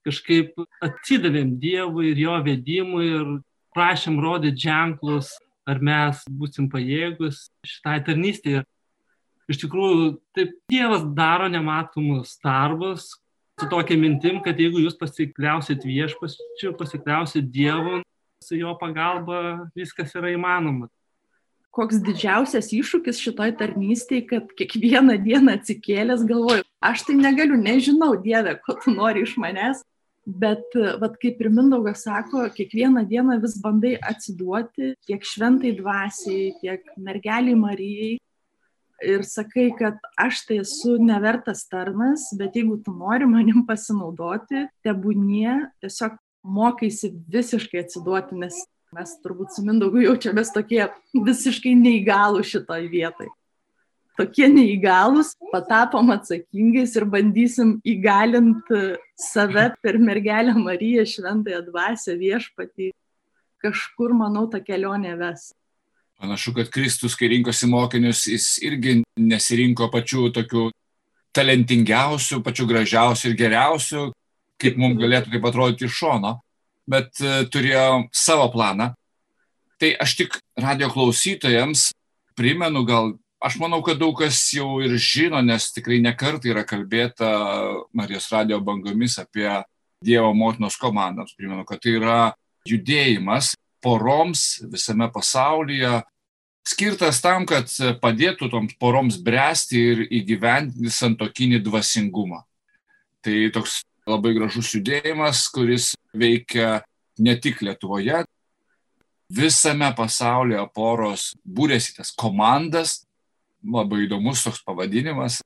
kažkaip 0.06 0.54
atsidavėm 0.84 1.56
Dievui 1.62 2.12
ir 2.12 2.22
jo 2.22 2.38
vedimui 2.46 3.06
ir 3.08 3.28
prašėm 3.76 4.18
rodyti 4.22 4.66
ženklus, 4.66 5.32
ar 5.66 5.82
mes 5.82 6.22
būsim 6.30 6.70
pajėgus 6.70 7.48
šitai 7.66 7.98
tarnystėje. 8.06 8.64
Iš 9.50 9.62
tikrųjų, 9.62 10.16
taip 10.34 10.54
Dievas 10.70 11.04
daro 11.14 11.46
nematomus 11.50 12.34
darbus, 12.42 13.12
su 13.60 13.68
tokia 13.70 13.98
mintim, 13.98 14.40
kad 14.42 14.58
jeigu 14.58 14.82
jūs 14.82 14.98
pasikliausit 14.98 15.86
viešpačiu, 15.86 16.74
pasikliausit 16.78 17.46
Dievu, 17.54 18.00
su 18.42 18.58
jo 18.58 18.74
pagalba 18.80 19.68
viskas 19.76 20.14
yra 20.18 20.34
įmanoma. 20.34 20.90
Koks 21.76 22.00
didžiausias 22.00 22.70
iššūkis 22.72 23.20
šitoj 23.20 23.52
tarnystėje, 23.60 24.22
kad 24.30 24.52
kiekvieną 24.56 25.18
dieną 25.20 25.58
atsikėlęs 25.58 26.24
galvoju, 26.28 26.64
aš 26.80 27.04
tai 27.04 27.18
negaliu, 27.18 27.58
nežinau, 27.60 28.14
Dieve, 28.22 28.56
ko 28.64 28.78
tu 28.80 28.94
nori 28.94 29.26
iš 29.26 29.34
manęs, 29.40 29.82
bet, 30.26 30.72
vad 31.02 31.18
kaip 31.20 31.42
ir 31.42 31.50
Mindaugas 31.52 32.06
sako, 32.06 32.46
kiekvieną 32.56 33.04
dieną 33.10 33.36
vis 33.44 33.58
bandai 33.60 33.92
atsiduoti 34.00 34.94
tiek 35.04 35.28
šventai 35.28 35.74
dvasiai, 35.76 36.54
tiek 36.62 36.88
mergeliai 36.96 37.58
Marijai, 37.60 38.14
ir 39.02 39.24
sakai, 39.28 39.70
kad 39.78 39.98
aš 40.18 40.44
tai 40.48 40.60
esu 40.62 40.96
nevertas 41.02 41.66
tarnas, 41.68 42.30
bet 42.38 42.56
jeigu 42.56 42.78
tu 42.84 42.94
nori 42.96 43.28
manim 43.28 43.66
pasinaudoti, 43.68 44.66
tebūnie, 44.86 45.58
tiesiog 45.84 46.16
mokaisi 46.46 47.12
visiškai 47.32 47.84
atsiduoti, 47.84 48.38
nes 48.40 48.62
mes 48.96 49.16
turbūt 49.20 49.52
su 49.52 49.64
Mindaugu 49.64 50.00
jaučiamės 50.06 50.52
tokie 50.54 50.86
visiškai 51.12 51.74
neįgalų 51.76 52.44
šitoj 52.48 52.86
vietoj. 52.92 53.28
Tokie 54.16 54.46
neįgalus, 54.48 55.34
patapom 55.52 56.14
atsakingais 56.14 56.94
ir 56.96 57.04
bandysim 57.12 57.74
įgalinti 57.84 58.96
save 59.20 59.66
per 59.84 59.98
mergelę 60.00 60.54
Mariją, 60.56 61.04
šventąją 61.10 61.60
dvasę, 61.66 62.16
viešpatį. 62.16 62.94
Kažkur, 63.60 64.14
manau, 64.16 64.46
ta 64.48 64.62
kelionė 64.64 65.12
ves. 65.20 65.50
Panašu, 66.16 66.54
kad 66.56 66.72
Kristus, 66.72 67.12
kai 67.18 67.28
rinkosi 67.34 67.68
mokinius, 67.68 68.24
jis 68.32 68.48
irgi 68.64 69.02
nesirinko 69.20 69.90
pačių 69.92 70.30
tokių 70.38 70.70
talentingiausių, 71.36 72.40
pačių 72.44 72.70
gražiausių 72.72 73.28
ir 73.28 73.36
geriausių, 73.42 74.08
kaip 74.56 74.80
mums 74.80 74.96
galėtų 75.02 75.34
taip 75.34 75.48
atrodyti 75.50 75.90
iš 75.90 76.00
šono, 76.00 76.38
bet 76.90 77.20
e, 77.20 77.44
turėjo 77.50 78.06
savo 78.14 78.48
planą. 78.54 78.92
Tai 79.76 79.92
aš 80.00 80.16
tik 80.22 80.38
radio 80.56 80.88
klausytojams 80.92 81.90
primenu, 82.38 82.84
gal 82.88 83.12
aš 83.44 83.58
manau, 83.60 83.82
kad 83.84 84.00
daug 84.00 84.16
kas 84.18 84.38
jau 84.54 84.78
ir 84.84 84.96
žino, 85.00 85.42
nes 85.44 85.68
tikrai 85.74 86.00
nekartai 86.04 86.54
yra 86.54 86.64
kalbėta 86.68 87.28
Marijos 87.96 88.30
radio 88.32 88.60
bangomis 88.64 89.18
apie 89.20 89.48
Dievo 90.04 90.32
motinos 90.36 90.76
komandas. 90.80 91.34
Primenu, 91.36 91.64
kad 91.68 91.80
tai 91.82 91.96
yra 91.98 92.18
judėjimas 92.68 93.54
poroms 93.84 94.62
visame 94.72 95.08
pasaulyje, 95.12 96.00
skirtas 96.66 97.20
tam, 97.22 97.46
kad 97.46 97.70
padėtų 98.02 98.50
toms 98.50 98.74
poroms 98.80 99.18
bręsti 99.22 99.82
ir 99.92 100.02
įgyvendinti 100.08 100.92
santokinį 100.92 101.60
dvasingumą. 101.64 102.42
Tai 103.22 103.36
toks 103.54 103.80
labai 104.06 104.34
gražus 104.36 104.70
judėjimas, 104.74 105.46
kuris 105.52 105.94
veikia 106.14 106.80
ne 107.18 107.34
tik 107.40 107.62
Lietuvoje, 107.64 108.22
visame 109.32 109.88
pasaulyje 109.98 110.62
poros 110.74 111.32
būrėsi 111.42 111.96
tas 111.98 112.12
komandas, 112.14 113.02
labai 113.66 114.04
įdomus 114.06 114.44
toks 114.46 114.62
pavadinimas. 114.66 115.40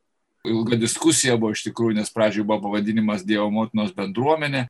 Ilga 0.45 0.77
diskusija 0.81 1.37
buvo 1.41 1.53
iš 1.53 1.67
tikrųjų, 1.69 1.99
nes 1.99 2.13
pradžioje 2.13 2.47
buvo 2.49 2.63
pavadinimas 2.69 3.25
Dievo 3.29 3.51
motinos 3.53 3.93
bendruomenė, 3.97 4.67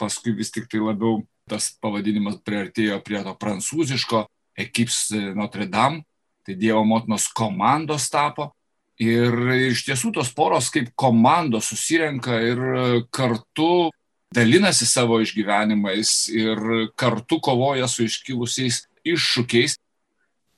paskui 0.00 0.32
vis 0.36 0.52
tik 0.52 0.68
tai 0.72 0.80
labiau 0.80 1.20
tas 1.48 1.72
pavadinimas 1.82 2.38
priartėjo 2.44 3.00
prie 3.04 3.20
to 3.24 3.34
prancūziško 3.36 4.24
Ekips 4.62 5.10
Notre 5.36 5.66
Dame, 5.68 6.04
tai 6.44 6.56
Dievo 6.56 6.84
motinos 6.88 7.28
komandos 7.32 8.08
tapo. 8.12 8.52
Ir 9.02 9.34
iš 9.70 9.84
tiesų 9.88 10.12
tos 10.18 10.30
poros 10.34 10.70
kaip 10.72 10.92
komandos 10.98 11.70
susirenka 11.72 12.38
ir 12.44 12.60
kartu 13.14 13.90
dalinasi 14.32 14.86
savo 14.88 15.20
išgyvenimais 15.22 16.12
ir 16.32 16.60
kartu 16.96 17.40
kovoja 17.42 17.88
su 17.88 18.06
iškilusiais 18.06 18.84
iššūkiais. 19.04 19.76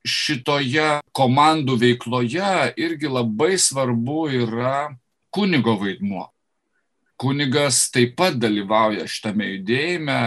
Šitoje 0.04 1.00
komandų 1.16 1.78
veikloje 1.80 2.74
irgi 2.76 3.08
labai 3.08 3.54
svarbu 3.56 4.26
yra 4.45 4.90
kunigo 5.32 5.78
vaidmuo. 5.80 6.26
Kunigas 7.16 7.86
taip 7.95 8.12
pat 8.19 8.36
dalyvauja 8.36 9.06
šitame 9.08 9.47
judėjime 9.54 10.19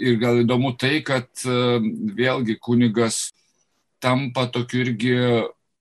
Ir 0.00 0.16
gal 0.16 0.40
įdomu 0.40 0.72
tai, 0.80 1.02
kad 1.04 1.28
e, 1.44 1.54
vėlgi 2.16 2.56
kunigas 2.64 3.28
tampa 4.02 4.48
tokiu 4.50 4.80
irgi 4.86 5.16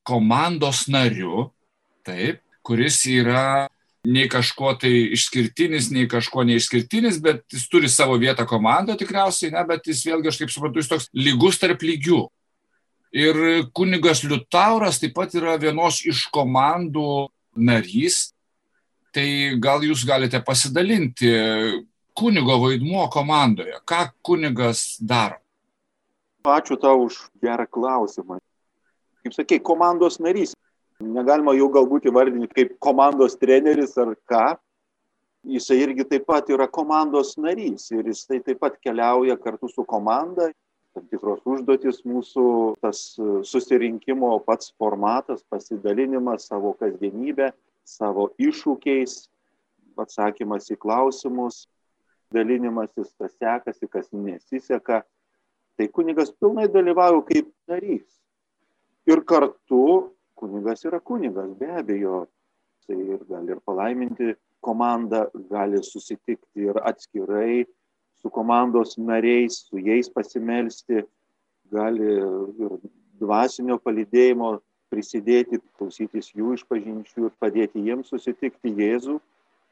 komandos 0.06 0.86
nariu, 0.92 1.48
taip, 2.06 2.42
kuris 2.66 3.00
yra 3.10 3.68
nei 4.08 4.26
kažkuo 4.30 4.74
tai 4.82 4.92
išskirtinis, 5.14 5.92
nei 5.94 6.08
kažkuo 6.10 6.44
neišskirtinis, 6.50 7.20
bet 7.22 7.44
jis 7.54 7.68
turi 7.70 7.90
savo 7.90 8.18
vietą 8.22 8.48
komandoje 8.50 9.04
tikriausiai, 9.04 9.54
ne, 9.54 9.62
bet 9.70 9.86
jis 9.88 10.02
vėlgi, 10.08 10.32
aš 10.32 10.40
kaip 10.42 10.54
suprantu, 10.54 10.82
jis 10.82 10.90
toks 10.90 11.10
lygus 11.14 11.62
tarp 11.62 11.86
lygių. 11.86 12.24
Ir 13.12 13.38
kunigas 13.76 14.24
Liutauras 14.24 15.02
taip 15.02 15.14
pat 15.18 15.34
yra 15.36 15.58
vienos 15.60 16.00
iš 16.08 16.26
komandų 16.34 17.28
narys. 17.60 18.32
Tai 19.12 19.28
gal 19.60 19.84
jūs 19.84 20.06
galite 20.08 20.40
pasidalinti, 20.40 21.28
kunigo 22.16 22.56
vaidmuo 22.64 23.10
komandoje? 23.12 23.76
Ką 23.84 24.06
kunigas 24.24 24.96
daro? 25.04 25.42
Ačiū 26.48 26.80
tau 26.80 27.06
už 27.06 27.20
gerą 27.44 27.68
klausimą. 27.68 28.40
Kaip 29.22 29.36
sakei, 29.36 29.60
komandos 29.60 30.18
narys. 30.18 30.56
Negalima 31.02 31.54
jau 31.58 31.70
galbūt 31.74 32.06
įvardinti 32.10 32.50
kaip 32.54 32.76
komandos 32.84 33.38
treneris 33.40 33.98
ar 34.02 34.14
ką. 34.30 34.46
Jisai 35.52 35.80
irgi 35.82 36.06
taip 36.06 36.28
pat 36.30 36.50
yra 36.54 36.68
komandos 36.70 37.34
narys 37.42 37.88
ir 37.96 38.06
jisai 38.06 38.42
taip 38.46 38.60
pat 38.62 38.78
keliauja 38.78 39.38
kartu 39.42 39.70
su 39.72 39.84
komanda. 39.84 40.52
Tam 40.94 41.08
tikros 41.08 41.42
užduotis 41.48 42.02
mūsų, 42.06 42.46
tas 42.84 43.16
susirinkimo 43.48 44.34
pats 44.46 44.74
formatas, 44.78 45.40
pasidalinimas 45.50 46.50
savo 46.52 46.74
kasdienybę, 46.76 47.54
savo 47.88 48.28
iššūkiais, 48.36 49.16
atsakymas 49.98 50.68
į 50.74 50.78
klausimus, 50.82 51.64
dalinimasis, 52.36 53.14
kas 53.16 53.34
sekasi, 53.40 53.88
kas 53.88 54.12
nesiseka. 54.12 55.02
Tai 55.80 55.88
kunigas 55.96 56.34
pilnai 56.36 56.68
dalyvauja 56.70 57.24
kaip 57.32 57.48
narys. 57.72 58.06
Ir 59.08 59.24
kartu 59.26 60.12
kunigas 60.42 60.86
yra 60.90 61.00
kunigas, 61.00 61.54
be 61.60 61.70
abejo. 61.82 62.26
Tai 62.88 62.98
ir 62.98 63.22
gali 63.30 63.54
ir 63.54 63.60
palaiminti 63.62 64.34
komandą, 64.66 65.28
gali 65.50 65.80
susitikti 65.86 66.66
ir 66.66 66.80
atskirai 66.82 67.62
su 68.22 68.30
komandos 68.30 68.98
nariais, 68.98 69.62
su 69.70 69.78
jais 69.78 70.10
pasimelsti, 70.10 71.04
gali 71.72 72.10
ir 72.66 72.76
dvasinio 73.22 73.78
palydėjimo 73.82 74.56
prisidėti, 74.92 75.62
klausytis 75.80 76.32
jų 76.36 76.56
išpažinčių 76.58 77.30
ir 77.30 77.36
padėti 77.42 77.84
jiems 77.86 78.12
susitikti 78.12 78.74
Jėzų, 78.78 79.18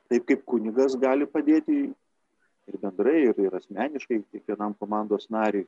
taip 0.09 0.25
kaip 0.29 0.45
kunigas 0.47 0.95
gali 1.01 1.27
padėti 1.27 1.81
ir 2.69 2.79
bendrai, 2.81 3.25
ir, 3.27 3.41
ir 3.41 3.57
asmeniškai 3.59 4.21
kiekvienam 4.31 4.77
komandos 4.79 5.27
nariui. 5.33 5.67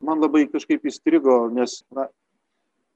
Man 0.00 0.20
labai 0.20 0.46
kažkaip 0.52 0.84
įstrigo, 0.88 1.46
nes 1.52 1.80
na, 1.94 2.08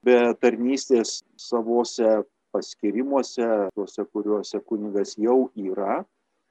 be 0.05 0.17
tarnystės 0.41 1.21
savose 1.39 2.21
paskirimuose, 2.51 3.47
tuose, 3.75 4.05
kuriuose 4.11 4.59
kunigas 4.67 5.15
jau 5.19 5.49
yra, 5.55 6.01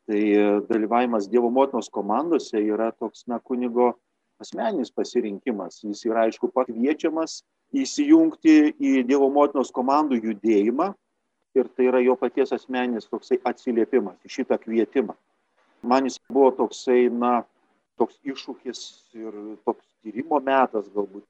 tai 0.08 0.22
dalyvavimas 0.68 1.28
Dievo 1.30 1.50
motinos 1.52 1.90
komandose 1.92 2.62
yra 2.62 2.90
toks, 2.92 3.26
na, 3.28 3.38
kunigo 3.38 3.92
asmeninis 4.40 4.90
pasirinkimas. 4.94 5.82
Jis 5.84 6.06
yra, 6.08 6.24
aišku, 6.28 6.48
pakviečiamas 6.56 7.42
įsijungti 7.76 8.74
į 8.80 8.94
Dievo 9.08 9.28
motinos 9.32 9.72
komandų 9.74 10.22
judėjimą 10.24 10.92
ir 11.58 11.68
tai 11.74 11.90
yra 11.90 12.00
jo 12.02 12.16
paties 12.16 12.54
asmeninis 12.56 13.10
toksai 13.10 13.40
atsiliepimas 13.44 14.16
į 14.24 14.38
šitą 14.40 14.58
kvietimą 14.62 15.18
man 15.82 16.04
jis 16.04 16.18
buvo 16.28 16.50
toksai, 16.56 17.08
na, 17.12 17.40
toks 18.00 18.18
iššūkis 18.24 18.80
ir 19.18 19.36
toks 19.66 19.84
tyrimo 20.04 20.40
metas 20.44 20.88
galbūt, 20.94 21.24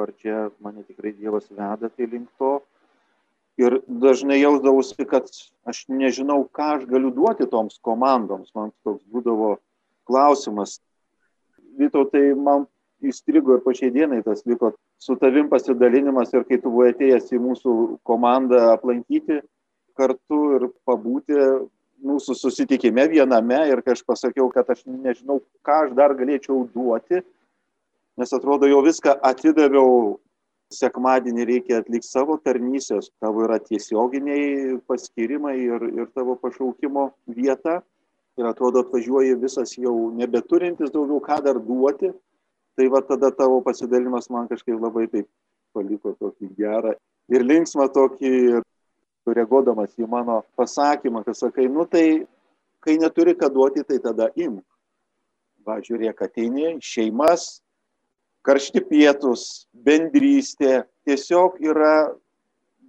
ar 0.00 0.12
čia 0.22 0.50
mane 0.64 0.84
tikrai 0.86 1.12
Dievas 1.12 1.50
veda 1.50 1.90
tai 1.90 2.06
link 2.06 2.28
to. 2.38 2.60
Ir 3.60 3.82
dažnai 3.86 4.38
jausdavausi, 4.40 5.04
kad 5.04 5.28
aš 5.68 5.84
nežinau, 5.92 6.46
ką 6.48 6.68
aš 6.78 6.86
galiu 6.88 7.10
duoti 7.12 7.44
toms 7.50 7.76
komandoms. 7.84 8.48
Man 8.56 8.72
toks 8.86 9.04
būdavo 9.12 9.58
klausimas. 10.08 10.78
Vytau, 11.76 12.06
tai 12.08 12.32
man 12.32 12.64
įstrigo 13.04 13.58
ir 13.58 13.64
pačiai 13.64 13.92
dienai 13.92 14.22
tas 14.24 14.44
liko 14.46 14.72
su 15.02 15.16
tavim 15.20 15.50
pasidalinimas 15.50 16.32
ir 16.32 16.46
kai 16.48 16.60
tu 16.62 16.70
buvai 16.70 16.92
atėjęs 16.92 17.32
į 17.34 17.40
mūsų 17.42 17.76
komandą 18.06 18.70
aplankyti 18.72 19.40
kartu 19.98 20.40
ir 20.56 20.68
pabūti, 20.88 21.36
mūsų 22.02 22.36
susitikime 22.38 23.04
viename 23.10 23.58
ir 23.70 23.82
kai 23.82 23.94
aš 23.96 24.02
pasakiau, 24.06 24.48
kad 24.54 24.70
aš 24.72 24.84
nežinau, 24.86 25.40
ką 25.66 25.78
aš 25.86 25.94
dar 25.98 26.14
galėčiau 26.18 26.64
duoti, 26.74 27.22
nes 28.18 28.32
atrodo, 28.32 28.68
jau 28.70 28.82
viską 28.84 29.16
atidaviau 29.28 30.18
sekmadienį 30.72 31.46
reikia 31.48 31.80
atlikti 31.82 32.08
savo 32.08 32.38
tarnysės, 32.40 33.10
tavo 33.20 33.44
yra 33.44 33.58
tiesioginiai 33.60 34.78
paskirimai 34.88 35.56
ir, 35.60 35.86
ir 35.92 36.10
tavo 36.16 36.36
pašaukimo 36.40 37.10
vieta. 37.28 37.80
Ir 38.40 38.46
atrodo, 38.48 38.80
atvažiuoji 38.80 39.36
visas 39.36 39.74
jau 39.76 40.08
nebeturintis 40.16 40.92
daugiau 40.92 41.20
ką 41.20 41.42
dar 41.44 41.58
duoti. 41.60 42.08
Tai 42.72 42.86
va 42.88 43.02
tada 43.04 43.28
tavo 43.36 43.60
pasidalimas 43.60 44.30
man 44.32 44.48
kažkaip 44.48 44.78
labai 44.80 45.04
taip 45.12 45.28
paliko 45.76 46.14
tokį 46.16 46.48
gerą 46.56 46.94
ir 47.32 47.44
linksmą 47.46 47.88
tokį, 47.92 48.62
reaguodamas 49.28 49.94
į 50.00 50.08
mano 50.10 50.40
pasakymą, 50.58 51.22
kad 51.26 51.38
sakai, 51.38 51.68
nu 51.70 51.86
tai 51.86 52.24
kai 52.82 52.96
neturi 52.98 53.36
ką 53.38 53.52
duoti, 53.54 53.84
tai 53.86 54.00
tada 54.02 54.28
imk. 54.34 54.64
Va, 55.62 55.78
žiūrėk, 55.78 56.24
ateini, 56.26 56.72
šeimas, 56.82 57.61
karšti 58.46 58.82
pietus, 58.88 59.66
bendrystė, 59.72 60.82
tiesiog 61.06 61.58
yra 61.62 62.12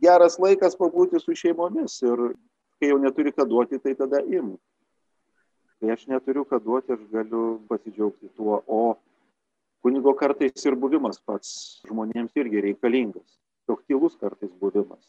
geras 0.04 0.40
laikas 0.42 0.78
pabūti 0.80 1.22
su 1.22 1.36
šeimomis 1.38 2.00
ir 2.04 2.34
kai 2.80 2.92
jau 2.92 3.00
neturi 3.02 3.34
ką 3.36 3.48
duoti, 3.48 3.80
tai 3.80 3.96
tada 3.96 4.22
imk. 4.22 4.60
Kai 5.80 5.94
aš 5.96 6.06
neturiu 6.12 6.46
ką 6.48 6.60
duoti, 6.64 6.96
aš 6.96 7.04
galiu 7.12 7.60
pasidžiaugti 7.70 8.32
tuo, 8.38 8.62
o 8.68 8.96
kunigo 9.84 10.14
kartais 10.20 10.66
ir 10.66 10.80
buvimas 10.80 11.20
pats 11.20 11.82
žmonėms 11.90 12.36
irgi 12.40 12.64
reikalingas, 12.70 13.40
toks 13.68 13.86
tylus 13.88 14.16
kartais 14.20 14.52
buvimas 14.60 15.04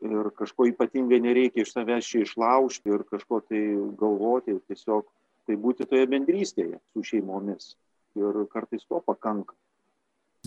ir 0.00 0.30
kažko 0.36 0.66
ypatingai 0.70 1.20
nereikia 1.22 1.64
iš 1.64 1.72
savęs 1.72 2.08
čia 2.08 2.24
išlaužti 2.24 2.92
ir 2.92 3.04
kažko 3.10 3.40
tai 3.48 3.62
galvoti, 4.00 4.58
tiesiog 4.68 5.06
tai 5.46 5.56
būti 5.56 5.86
toje 5.88 6.06
bendrystėje 6.10 6.80
su 6.92 7.04
šeimomis. 7.06 7.74
Ir 8.16 8.44
kartais 8.52 8.84
to 8.88 9.00
pakanka. 9.04 9.54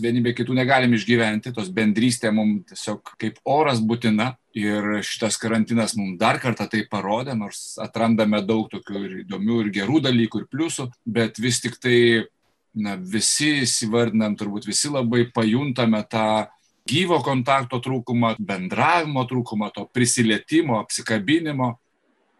Vieni 0.00 0.22
be 0.24 0.32
kitų 0.36 0.54
negalim 0.56 0.94
išgyventi, 0.96 1.52
tos 1.54 1.70
bendrystė 1.74 2.32
mums 2.34 2.70
tiesiog 2.72 3.14
kaip 3.20 3.38
oras 3.44 3.82
būtina 3.84 4.34
ir 4.56 5.00
šitas 5.06 5.38
karantinas 5.40 5.94
mums 5.98 6.18
dar 6.20 6.40
kartą 6.42 6.66
tai 6.70 6.82
parodė, 6.90 7.36
nors 7.38 7.76
atrandame 7.82 8.42
daug 8.46 8.70
tokių 8.72 9.04
ir 9.06 9.16
įdomių 9.24 9.60
ir 9.64 9.72
gerų 9.80 10.00
dalykų 10.08 10.42
ir 10.42 10.48
pliusų, 10.50 10.88
bet 11.06 11.38
vis 11.38 11.60
tik 11.62 11.78
tai 11.82 11.98
na, 12.74 12.96
visi 12.96 13.60
įsivardinam, 13.64 14.36
turbūt 14.38 14.66
visi 14.68 14.90
labai 14.90 15.26
pajuntame 15.34 16.02
tą 16.10 16.48
gyvo 16.90 17.20
kontakto 17.22 17.80
trūkumą, 17.82 18.34
bendravimo 18.38 19.24
trūkumą, 19.28 19.70
to 19.74 19.86
prisilietimo, 19.94 20.80
apsikabinimo, 20.80 21.74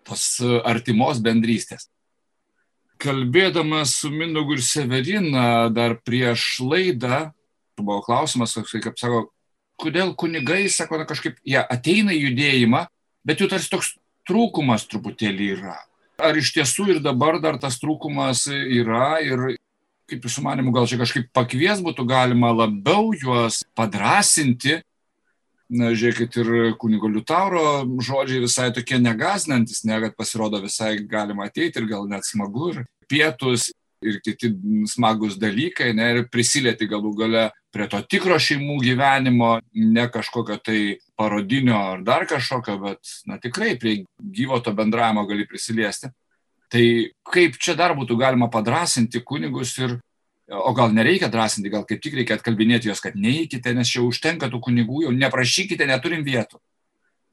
tos 0.07 0.41
artimos 0.67 1.21
bendrystės. 1.23 1.89
Kalbėdamas 3.01 3.95
su 4.03 4.11
Mindogu 4.13 4.59
ir 4.59 4.65
Severina 4.65 5.71
dar 5.73 5.97
prieš 6.05 6.59
laidą, 6.61 7.31
buvo 7.79 8.01
klausimas, 8.05 8.57
kaip 8.57 8.99
sako, 8.99 9.29
kodėl 9.81 10.15
kunigai, 10.19 10.65
sako, 10.73 11.01
na, 11.01 11.07
kažkaip 11.09 11.39
jie 11.47 11.61
ateina 11.61 12.15
į 12.15 12.27
judėjimą, 12.29 12.85
bet 13.27 13.41
jų 13.41 13.51
tarsi 13.53 13.71
toks 13.73 13.95
trūkumas 14.29 14.87
truputėlį 14.91 15.49
yra. 15.57 15.79
Ar 16.21 16.37
iš 16.37 16.53
tiesų 16.57 16.91
ir 16.95 17.01
dabar 17.05 17.41
dar 17.41 17.57
tas 17.61 17.79
trūkumas 17.81 18.45
yra 18.51 19.19
ir 19.25 19.55
kaip 20.11 20.27
jūsų 20.27 20.45
manimų, 20.45 20.75
gal 20.75 20.89
čia 20.91 20.99
kažkaip 21.01 21.29
pakvies 21.35 21.83
būtų 21.87 22.05
galima 22.11 22.51
labiau 22.53 23.13
juos 23.15 23.63
padrasinti. 23.79 24.81
Na, 25.71 25.93
žiūrėkit, 25.95 26.35
ir 26.43 26.73
kunigo 26.83 27.07
Liutauro 27.07 27.85
žodžiai 28.03 28.43
visai 28.43 28.73
tokie 28.75 28.99
negazinantis, 28.99 29.85
ne, 29.87 30.01
kad 30.03 30.17
pasirodo 30.19 30.59
visai 30.65 30.97
galima 31.07 31.47
ateiti 31.47 31.79
ir 31.79 31.87
gal 31.87 32.09
net 32.11 32.27
smagu 32.27 32.73
ir 32.73 32.81
pietus 33.07 33.69
ir 34.03 34.21
kiti 34.25 34.51
smagus 34.89 35.37
dalykai, 35.41 35.93
ne, 35.97 36.07
ir 36.15 36.29
prisilieti 36.33 36.89
galų 36.89 37.13
gale 37.19 37.45
prie 37.73 37.87
to 37.91 38.01
tikro 38.11 38.39
šeimų 38.41 38.79
gyvenimo, 38.83 39.51
ne 39.75 40.07
kažkokio 40.13 40.57
tai 40.65 40.81
parodinio 41.19 41.77
ar 41.77 42.05
dar 42.07 42.27
kažkokio, 42.29 42.79
bet, 42.85 43.13
na, 43.29 43.39
tikrai 43.43 43.77
prie 43.81 44.05
gyvo 44.19 44.61
to 44.65 44.75
bendravimo 44.77 45.27
gali 45.29 45.47
prisiliesti. 45.49 46.11
Tai 46.71 46.85
kaip 47.27 47.59
čia 47.59 47.75
dar 47.79 47.97
būtų 47.99 48.17
galima 48.19 48.51
padrasinti 48.51 49.23
kunigus 49.27 49.77
ir, 49.83 49.99
o 50.51 50.73
gal 50.75 50.95
nereikia 50.95 51.31
drąsinti, 51.31 51.71
gal 51.71 51.85
kaip 51.87 52.03
tik 52.03 52.17
reikia 52.19 52.39
atkalbinėti 52.39 52.91
juos, 52.91 53.03
kad 53.03 53.19
neikite, 53.19 53.75
nes 53.75 53.91
čia 53.91 54.05
užtenka 54.07 54.51
tų 54.51 54.63
kunigų, 54.67 55.05
jau 55.07 55.15
neprašykite, 55.15 55.87
neturim 55.91 56.25
vietų. 56.27 56.63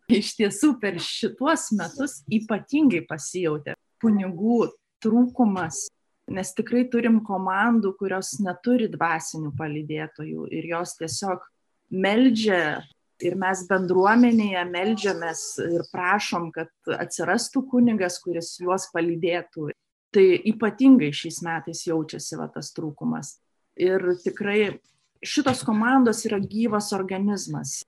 Iš 0.07 0.37
tiesų, 0.39 0.77
per 0.81 0.97
šituos 1.03 1.69
metus 1.75 2.21
ypatingai 2.31 3.01
pasijautė 3.09 3.75
kunigų 4.01 4.69
trūkumas, 5.03 5.87
nes 6.31 6.51
tikrai 6.57 6.85
turim 6.91 7.21
komandų, 7.25 7.93
kurios 7.99 8.35
neturi 8.43 8.89
dvasinių 8.91 9.53
palydėtojų 9.57 10.47
ir 10.53 10.69
jos 10.73 10.97
tiesiog 10.99 11.45
meldžia 11.93 12.83
ir 13.23 13.37
mes 13.39 13.63
bendruomenėje 13.69 14.63
meldžiamės 14.69 15.43
ir 15.65 15.85
prašom, 15.93 16.51
kad 16.53 16.69
atsirastų 16.97 17.63
kunigas, 17.71 18.19
kuris 18.21 18.55
juos 18.61 18.89
palydėtų. 18.93 19.71
Tai 20.13 20.25
ypatingai 20.49 21.09
šiais 21.15 21.41
metais 21.43 21.83
jaučiasi 21.87 22.37
va, 22.39 22.47
tas 22.53 22.71
trūkumas. 22.75 23.35
Ir 23.77 24.03
tikrai 24.23 24.77
šitos 25.25 25.63
komandos 25.67 26.23
yra 26.29 26.39
gyvas 26.41 26.93
organizmas. 26.95 27.81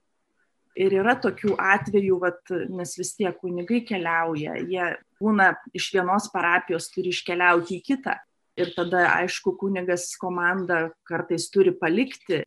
Ir 0.80 0.94
yra 1.00 1.16
tokių 1.20 1.56
atvejų, 1.60 2.18
vat, 2.22 2.52
nes 2.72 2.94
vis 3.00 3.14
tiek 3.18 3.36
kunigai 3.42 3.82
keliauja, 3.88 4.56
jie 4.64 4.92
būna 5.20 5.54
iš 5.76 5.90
vienos 5.96 6.30
parapijos, 6.32 6.88
turi 6.94 7.12
iškeliauti 7.14 7.80
į 7.80 7.86
kitą. 7.88 8.16
Ir 8.60 8.74
tada, 8.76 9.06
aišku, 9.22 9.56
kunigas 9.60 10.12
komandą 10.20 10.90
kartais 11.08 11.48
turi 11.54 11.72
palikti 11.72 12.44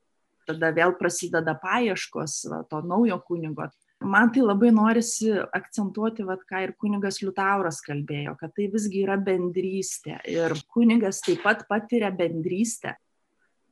tada 0.48 0.72
vėl 0.74 0.94
prasideda 0.98 1.54
paieškos 1.62 2.36
va, 2.50 2.62
to 2.68 2.82
naujo 2.86 3.18
kunigo. 3.26 3.68
Man 4.02 4.32
tai 4.34 4.42
labai 4.42 4.72
norisi 4.74 5.30
akcentuoti, 5.30 6.24
vat, 6.26 6.42
ką 6.48 6.64
ir 6.64 6.72
kunigas 6.74 7.20
Liutauras 7.22 7.78
kalbėjo, 7.86 8.34
kad 8.40 8.54
tai 8.56 8.66
visgi 8.72 9.04
yra 9.04 9.14
bendrystė 9.14 10.18
ir 10.26 10.56
kunigas 10.74 11.22
taip 11.22 11.44
pat 11.46 11.62
patiria 11.70 12.10
bendrystę. 12.10 12.96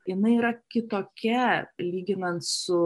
Jis 0.09 0.23
yra 0.31 0.55
kitokia, 0.73 1.67
lyginant 1.79 2.43
su, 2.47 2.79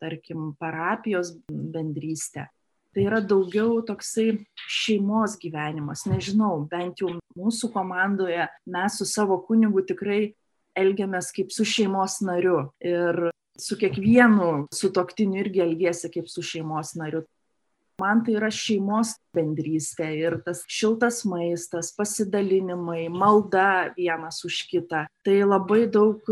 tarkim, 0.00 0.52
parapijos 0.60 1.34
bendrystė. 1.50 2.46
Tai 2.90 3.04
yra 3.06 3.20
daugiau 3.22 3.78
toksai 3.86 4.40
šeimos 4.66 5.36
gyvenimas. 5.38 6.02
Nežinau, 6.10 6.64
bent 6.70 6.98
jau 7.02 7.12
mūsų 7.38 7.70
komandoje 7.70 8.48
mes 8.66 8.96
su 8.98 9.06
savo 9.06 9.38
kunigu 9.46 9.84
tikrai 9.86 10.32
elgiamės 10.78 11.30
kaip 11.34 11.52
su 11.54 11.66
šeimos 11.66 12.18
nariu 12.26 12.70
ir 12.82 13.28
su 13.60 13.76
kiekvienu 13.78 14.66
sutoktiniu 14.74 15.44
irgi 15.44 15.62
elgiesi 15.62 16.10
kaip 16.10 16.26
su 16.32 16.42
šeimos 16.42 16.96
nariu. 16.98 17.22
Man 18.00 18.22
tai 18.24 18.38
yra 18.38 18.48
šeimos 18.48 19.12
bendrystė 19.36 20.06
ir 20.16 20.38
tas 20.44 20.62
šiltas 20.72 21.20
maistas, 21.28 21.90
pasidalinimai, 21.92 23.10
malda 23.12 23.92
vienas 23.96 24.40
už 24.48 24.62
kitą. 24.70 25.04
Tai 25.26 25.36
labai 25.44 25.84
daug 25.92 26.24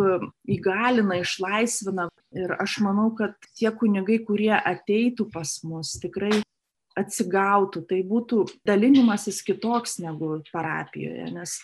įgalina, 0.49 1.21
išlaisvina. 1.21 2.09
Ir 2.36 2.52
aš 2.60 2.78
manau, 2.84 3.08
kad 3.16 3.36
tie 3.56 3.70
kunigai, 3.72 4.18
kurie 4.24 4.52
ateitų 4.52 5.30
pas 5.32 5.54
mus, 5.64 5.94
tikrai 6.02 6.42
atsigautų, 6.98 7.84
tai 7.88 8.02
būtų 8.04 8.42
dalinimasis 8.68 9.40
kitoks 9.46 9.96
negu 10.02 10.40
parapijoje, 10.52 11.30
nes 11.32 11.54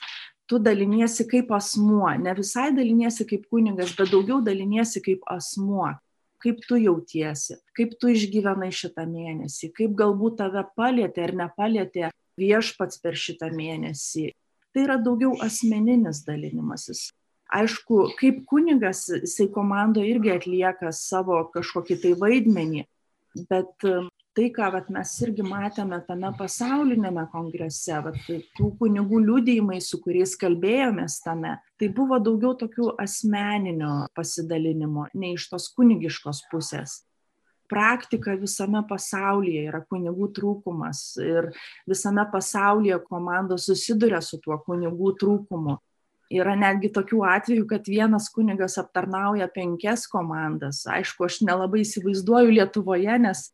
tu 0.48 0.60
daliniesi 0.62 1.26
kaip 1.28 1.52
asmuo, 1.56 2.08
ne 2.20 2.34
visai 2.38 2.70
daliniesi 2.76 3.26
kaip 3.28 3.46
kunigas, 3.52 3.94
bet 3.98 4.12
daugiau 4.12 4.40
daliniesi 4.44 5.02
kaip 5.04 5.24
asmuo, 5.30 5.90
kaip 6.44 6.60
tu 6.68 6.78
jautiesi, 6.80 7.58
kaip 7.76 7.96
tu 8.00 8.12
išgyvenai 8.12 8.70
šitą 8.72 9.06
mėnesį, 9.08 9.72
kaip 9.76 9.96
galbūt 9.98 10.38
tave 10.42 10.64
palėtė 10.76 11.28
ar 11.28 11.34
nepalėtė 11.44 12.10
viešpats 12.40 13.00
per 13.00 13.16
šitą 13.16 13.50
mėnesį. 13.54 14.30
Tai 14.74 14.86
yra 14.88 14.98
daugiau 15.00 15.36
asmeninis 15.44 16.24
dalinimasis. 16.26 17.08
Aišku, 17.54 18.00
kaip 18.18 18.42
kunigas, 18.50 19.06
jisai 19.22 19.46
komandoje 19.54 20.10
irgi 20.10 20.32
atlieka 20.34 20.90
savo 20.94 21.38
kažkokį 21.54 22.00
tai 22.02 22.12
vaidmenį, 22.18 22.82
bet 23.50 23.86
tai, 24.34 24.48
ką 24.50 24.70
vat, 24.74 24.90
mes 24.90 25.12
irgi 25.22 25.44
matėme 25.46 26.00
tame 26.08 26.32
pasaulinėme 26.38 27.28
kongrese, 27.30 27.94
vat, 28.02 28.18
tų 28.58 28.70
kunigų 28.80 29.20
liūdėjimai, 29.28 29.78
su 29.84 30.00
kuriais 30.02 30.34
kalbėjomės 30.40 31.20
tame, 31.22 31.54
tai 31.78 31.90
buvo 31.94 32.18
daugiau 32.22 32.56
tokių 32.58 32.90
asmeninio 33.04 34.08
pasidalinimo, 34.18 35.08
ne 35.14 35.34
iš 35.36 35.48
tos 35.52 35.70
kunigiškos 35.76 36.44
pusės. 36.50 37.02
Praktika 37.70 38.34
visame 38.36 38.82
pasaulyje 38.90 39.62
yra 39.70 39.80
kunigų 39.88 40.28
trūkumas 40.36 41.06
ir 41.22 41.48
visame 41.88 42.26
pasaulyje 42.32 42.98
komandos 43.06 43.70
susiduria 43.70 44.20
su 44.22 44.42
tuo 44.42 44.58
kunigų 44.66 45.14
trūkumu. 45.22 45.78
Yra 46.32 46.54
netgi 46.56 46.88
tokių 46.94 47.20
atvejų, 47.28 47.66
kad 47.68 47.88
vienas 47.90 48.30
kunigas 48.32 48.78
aptarnauja 48.80 49.48
penkias 49.52 50.06
komandas. 50.10 50.84
Aišku, 50.88 51.26
aš 51.28 51.42
nelabai 51.44 51.82
įsivaizduoju 51.84 52.54
Lietuvoje, 52.56 53.18
nes 53.20 53.50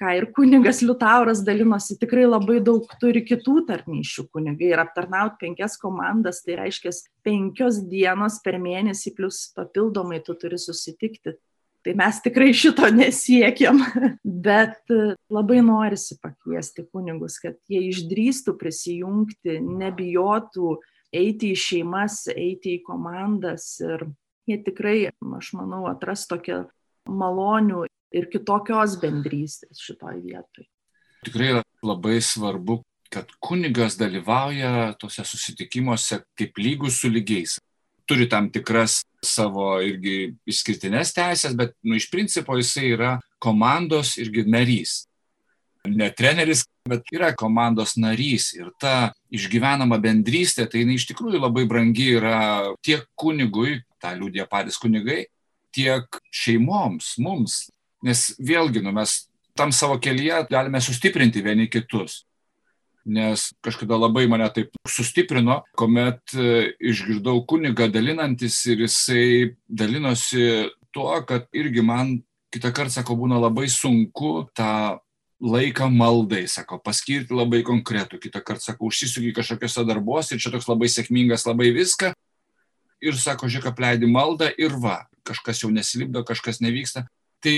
ką 0.00 0.14
ir 0.16 0.26
kunigas 0.36 0.80
Liutauras 0.84 1.42
dalinosi, 1.44 1.98
tikrai 2.00 2.24
labai 2.28 2.58
daug 2.64 2.88
turi 3.00 3.22
kitų 3.26 3.64
tarnyšių 3.68 4.26
kunigai 4.32 4.72
ir 4.72 4.80
aptarnauti 4.80 5.40
penkias 5.44 5.76
komandas, 5.80 6.40
tai 6.44 6.56
reiškia 6.62 6.92
penkios 7.26 7.82
dienos 7.90 8.40
per 8.44 8.56
mėnesį, 8.62 9.14
plus 9.16 9.46
papildomai 9.56 10.22
tu 10.24 10.36
turi 10.40 10.60
susitikti. 10.60 11.36
Tai 11.80 11.94
mes 11.96 12.16
tikrai 12.20 12.50
šito 12.52 12.88
nesiekiam, 12.92 13.80
bet 14.48 14.92
labai 15.32 15.60
norisi 15.64 16.18
pakviesti 16.20 16.84
kunigus, 16.88 17.38
kad 17.40 17.56
jie 17.72 17.86
išdrįstų 17.88 18.56
prisijungti, 18.60 19.60
nebijotų 19.64 20.74
eiti 21.12 21.52
į 21.54 21.58
šeimas, 21.58 22.24
eiti 22.32 22.76
į 22.78 22.82
komandas 22.86 23.72
ir 23.84 24.06
jie 24.48 24.58
tikrai, 24.66 24.98
aš 25.38 25.52
manau, 25.58 25.84
atras 25.90 26.26
tokią 26.30 26.64
malonių 27.10 27.86
ir 28.14 28.28
kitokios 28.30 28.98
bendrystės 29.02 29.82
šitoj 29.82 30.22
vietoj. 30.24 30.68
Tikrai 31.26 31.60
labai 31.84 32.18
svarbu, 32.24 32.80
kad 33.10 33.30
kunigas 33.42 33.98
dalyvauja 34.00 34.94
tose 35.00 35.24
susitikimuose 35.26 36.22
kaip 36.38 36.58
lygus 36.62 37.02
su 37.02 37.10
lygiais 37.10 37.58
turi 38.10 38.26
tam 38.28 38.48
tikras 38.50 39.04
savo 39.22 39.76
irgi 39.86 40.32
išskirtinės 40.50 41.12
teisės, 41.14 41.54
bet 41.54 41.76
nu, 41.86 41.94
iš 41.94 42.08
principo 42.10 42.56
jisai 42.58 42.88
yra 42.96 43.12
komandos 43.38 44.16
irgi 44.18 44.42
narys. 44.50 45.04
Ne 45.86 46.08
treneris, 46.18 46.64
bet 46.88 47.12
yra 47.12 47.32
komandos 47.36 47.96
narys 48.00 48.50
ir 48.56 48.70
ta 48.80 49.12
išgyvenama 49.32 50.00
bendrystė, 50.02 50.66
tai 50.70 50.84
jinai 50.84 50.96
iš 51.00 51.08
tikrųjų 51.10 51.42
labai 51.42 51.66
brangi 51.68 52.12
yra 52.18 52.72
tiek 52.84 53.04
kunigui, 53.18 53.80
tą 54.00 54.14
liūdė 54.16 54.46
patys 54.50 54.80
kunigai, 54.80 55.26
tiek 55.74 56.20
šeimoms, 56.32 57.14
mums. 57.20 57.66
Nes 58.04 58.30
vėlgi, 58.40 58.80
nu, 58.82 58.94
mes 58.96 59.26
tam 59.58 59.74
savo 59.76 59.98
kelyje 60.00 60.46
galime 60.50 60.80
sustiprinti 60.80 61.44
vieni 61.44 61.68
kitus 61.68 62.22
nes 63.04 63.50
kažkada 63.64 63.96
labai 63.96 64.26
mane 64.28 64.48
taip 64.54 64.74
sustiprino, 64.88 65.60
kuomet 65.78 66.34
e, 66.36 66.72
išgirdau 66.92 67.44
kunigą 67.48 67.88
dalinantis 67.92 68.60
ir 68.70 68.84
jisai 68.84 69.56
dalinosi 69.66 70.68
tuo, 70.94 71.12
kad 71.26 71.48
irgi 71.56 71.84
man 71.86 72.18
kitą 72.52 72.72
kartą, 72.74 73.00
sako, 73.00 73.16
būna 73.20 73.40
labai 73.40 73.68
sunku 73.70 74.50
tą 74.56 74.98
laiką 75.40 75.88
maldai, 75.92 76.44
sako, 76.48 76.78
paskirti 76.84 77.34
labai 77.34 77.62
konkretų, 77.64 78.20
kitą 78.20 78.42
kartą, 78.44 78.64
sako, 78.70 78.90
užsisugi 78.90 79.32
kažkokiuose 79.36 79.84
darbuose 79.88 80.36
ir 80.36 80.42
čia 80.42 80.52
toks 80.52 80.68
labai 80.68 80.90
sėkmingas, 80.92 81.46
labai 81.48 81.70
viską. 81.76 82.12
Ir 83.00 83.16
sako, 83.16 83.48
žiūrėk, 83.48 83.70
apleidi 83.72 84.10
maldą 84.10 84.50
ir 84.60 84.74
va, 84.82 85.06
kažkas 85.24 85.62
jau 85.62 85.70
nesilipdo, 85.72 86.20
kažkas 86.28 86.60
nevyksta. 86.60 87.06
Tai 87.40 87.54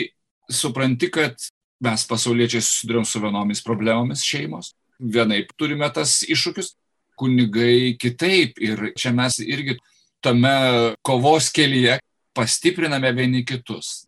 supranti, 0.50 1.10
kad 1.10 1.34
mes 1.82 2.04
pasauliečiai 2.06 2.62
susidurėm 2.62 3.06
su 3.08 3.22
vienomis 3.22 3.64
problemomis 3.66 4.22
šeimos, 4.22 4.76
vienaip 5.02 5.50
turime 5.58 5.88
tas 5.90 6.20
iššūkius, 6.22 6.76
kunigai 7.18 7.96
kitaip. 7.98 8.62
Ir 8.62 8.92
čia 8.98 9.10
mes 9.14 9.40
irgi 9.42 9.76
tame 10.22 10.94
kovos 11.02 11.50
kelyje 11.50 11.98
pastipriname 12.36 13.10
vieni 13.16 13.42
kitus. 13.44 14.06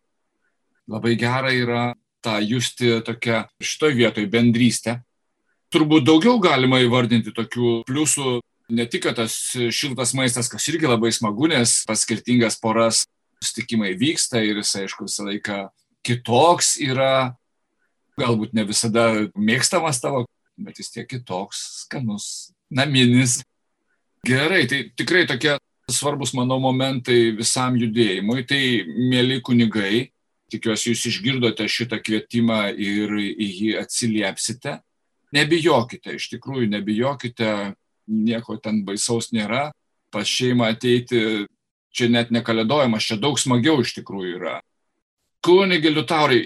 Labai 0.87 1.15
gera 1.19 1.51
yra 1.51 1.83
tą 2.25 2.39
justi 2.43 2.97
tokia 3.05 3.45
šitoj 3.63 3.95
vietoj 4.01 4.27
bendrystė. 4.33 4.99
Turbūt 5.73 6.05
daugiau 6.07 6.39
galima 6.41 6.79
įvardinti 6.83 7.33
tokių 7.35 7.81
pliusų, 7.87 8.39
ne 8.75 8.85
tik 8.89 9.07
tas 9.17 9.35
šiltas 9.53 10.13
maistas, 10.17 10.49
kas 10.51 10.67
irgi 10.71 10.89
labai 10.89 11.11
smagu, 11.13 11.49
nes 11.51 11.81
pas 11.87 12.05
skirtingas 12.05 12.57
poras 12.61 13.03
susitikimai 13.43 13.93
vyksta 13.99 14.41
ir 14.41 14.61
jis, 14.61 14.75
aišku, 14.85 15.09
visą 15.09 15.27
laiką 15.27 15.65
kitoks 16.05 16.75
yra, 16.85 17.35
galbūt 18.19 18.55
ne 18.55 18.63
visada 18.65 19.09
mėgstamas 19.35 19.99
tavo 20.01 20.23
bet 20.57 20.79
vis 20.79 20.91
tiek 20.91 21.07
kitoks, 21.09 21.61
skanus, 21.83 22.51
naminis. 22.71 23.41
Gerai, 24.25 24.65
tai 24.69 24.85
tikrai 24.97 25.25
tokie 25.29 25.55
svarbus, 25.91 26.33
manau, 26.37 26.57
momentai 26.63 27.35
visam 27.37 27.77
judėjimui. 27.79 28.45
Tai, 28.49 28.61
mėly 29.11 29.41
kunigai, 29.45 30.09
tikiuosi, 30.55 30.91
jūs 30.91 31.05
išgirdote 31.11 31.67
šitą 31.69 32.01
kvietimą 32.03 32.61
ir 32.73 33.13
į 33.19 33.49
jį 33.59 33.71
atsiliepsite. 33.83 34.79
Nebijokite, 35.35 36.15
iš 36.15 36.29
tikrųjų, 36.33 36.69
nebijokite, 36.71 37.49
nieko 38.07 38.57
ten 38.61 38.83
baisaus 38.87 39.31
nėra. 39.35 39.69
Pas 40.13 40.27
šeimą 40.29 40.69
ateiti, 40.71 41.45
čia 41.95 42.09
net 42.11 42.31
nekalėdojimas, 42.31 43.07
čia 43.07 43.17
daug 43.19 43.39
smagiau 43.39 43.81
iš 43.83 43.95
tikrųjų 43.99 44.35
yra. 44.39 44.59
Kunigi 45.45 45.91
Liutaurai, 45.91 46.45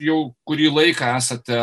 jau 0.00 0.30
kurį 0.48 0.70
laiką 0.72 1.14
esate 1.18 1.58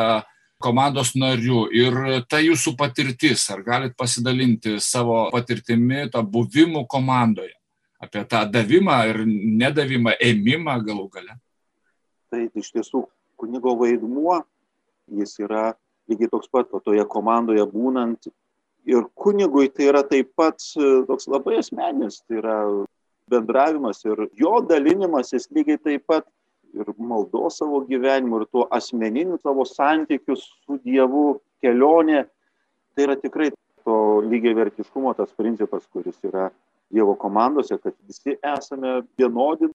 komandos 0.62 1.13
nariu 1.17 1.65
ir 1.73 2.23
ta 2.30 2.39
jūsų 2.41 2.76
patirtis, 2.78 3.45
ar 3.54 3.63
galit 3.65 3.95
pasidalinti 3.97 4.78
savo 4.82 5.28
patirtimi, 5.34 6.08
tą 6.13 6.23
buvimų 6.26 6.86
komandoje, 6.89 7.54
apie 8.02 8.23
tą 8.30 8.43
davimą 8.50 8.97
ir 9.12 9.21
nedavimą, 9.28 10.17
ėmimą 10.21 10.80
galų 10.86 11.10
gale? 11.13 11.38
Tai 12.38 12.62
iš 12.62 12.67
tiesų 12.76 13.00
kunigo 13.41 13.71
vaidmuo, 13.80 14.43
jis 15.17 15.39
yra 15.41 15.71
lygiai 16.06 16.30
toks 16.30 16.52
pat, 16.54 16.69
o 16.69 16.82
toje 16.84 17.02
komandoje 17.10 17.63
būnant. 17.71 18.30
Ir 18.88 19.08
kunigui 19.17 19.71
tai 19.73 19.88
yra 19.89 20.04
taip 20.06 20.30
pat 20.38 20.62
toks 21.10 21.26
labai 21.28 21.58
asmeninis, 21.63 22.21
tai 22.28 22.38
yra 22.43 22.58
bendravimas 23.28 24.04
ir 24.06 24.28
jo 24.38 24.60
dalinimasis 24.69 25.50
lygiai 25.50 25.82
taip 25.82 26.06
pat 26.08 26.28
ir 26.78 26.93
maldos 27.02 27.58
savo 27.58 27.82
gyvenimu, 27.89 28.43
ir 28.43 28.52
tuo 28.54 28.67
asmeniniu 28.78 29.39
savo 29.41 29.65
santykiu 29.65 30.38
su 30.38 30.78
Dievu 30.86 31.39
kelionė, 31.63 32.28
tai 32.93 33.08
yra 33.08 33.17
tikrai 33.17 33.50
to 33.82 33.97
lygiai 34.30 34.54
vertiškumo 34.62 35.15
tas 35.17 35.34
principas, 35.34 35.89
kuris 35.89 36.21
yra 36.30 36.52
Dievo 36.93 37.17
komandose, 37.19 37.82
kad 37.82 37.97
visi 38.06 38.38
esame 38.45 39.02
vienodi. 39.17 39.73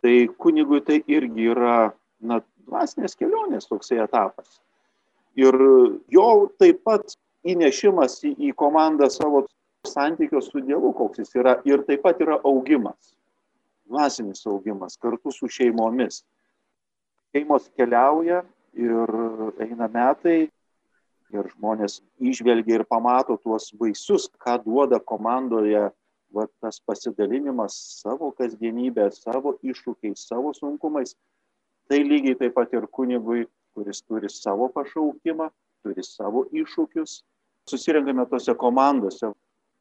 Tai 0.00 0.14
kunigui 0.40 0.80
tai 0.84 1.02
irgi 1.12 1.50
yra, 1.52 1.92
na, 2.20 2.40
dvasinės 2.66 3.16
kelionės 3.18 3.68
toksai 3.68 4.00
etapas. 4.04 4.60
Ir 5.36 5.54
jo 6.12 6.26
taip 6.60 6.82
pat 6.84 7.16
įnešimas 7.46 8.18
į, 8.24 8.34
į 8.50 8.52
komandą 8.56 9.10
savo 9.12 9.44
santykio 9.86 10.40
su 10.44 10.60
Dievu, 10.64 10.92
koks 10.96 11.22
jis 11.22 11.34
yra, 11.40 11.56
ir 11.68 11.84
taip 11.88 12.04
pat 12.04 12.20
yra 12.24 12.40
augimas 12.44 13.14
dvasinis 13.90 14.46
augimas 14.46 14.96
kartu 14.96 15.32
su 15.32 15.48
šeimomis. 15.48 16.22
Šeimos 17.34 17.68
keliauja 17.76 18.42
ir 18.78 19.12
eina 19.62 19.88
metai 19.90 20.38
ir 21.30 21.48
žmonės 21.54 22.00
išvelgia 22.32 22.80
ir 22.80 22.86
pamato 22.90 23.36
tuos 23.38 23.70
vaisius, 23.78 24.28
ką 24.38 24.58
duoda 24.64 24.98
komandoje 25.12 25.88
va, 26.34 26.46
tas 26.62 26.80
pasidalinimas 26.86 27.76
savo 28.00 28.30
kasdienybę, 28.38 29.10
savo 29.14 29.56
iššūkiais, 29.62 30.26
savo 30.30 30.52
sunkumais. 30.56 31.16
Tai 31.90 31.98
lygiai 32.06 32.38
taip 32.38 32.54
pat 32.54 32.72
ir 32.76 32.86
kunigui, 32.86 33.46
kuris 33.74 34.02
turi 34.06 34.30
savo 34.30 34.68
pašaukimą, 34.74 35.50
turi 35.82 36.04
savo 36.06 36.46
iššūkius. 36.54 37.20
Susirinkame 37.70 38.26
tose 38.30 38.54
komandose 38.58 39.32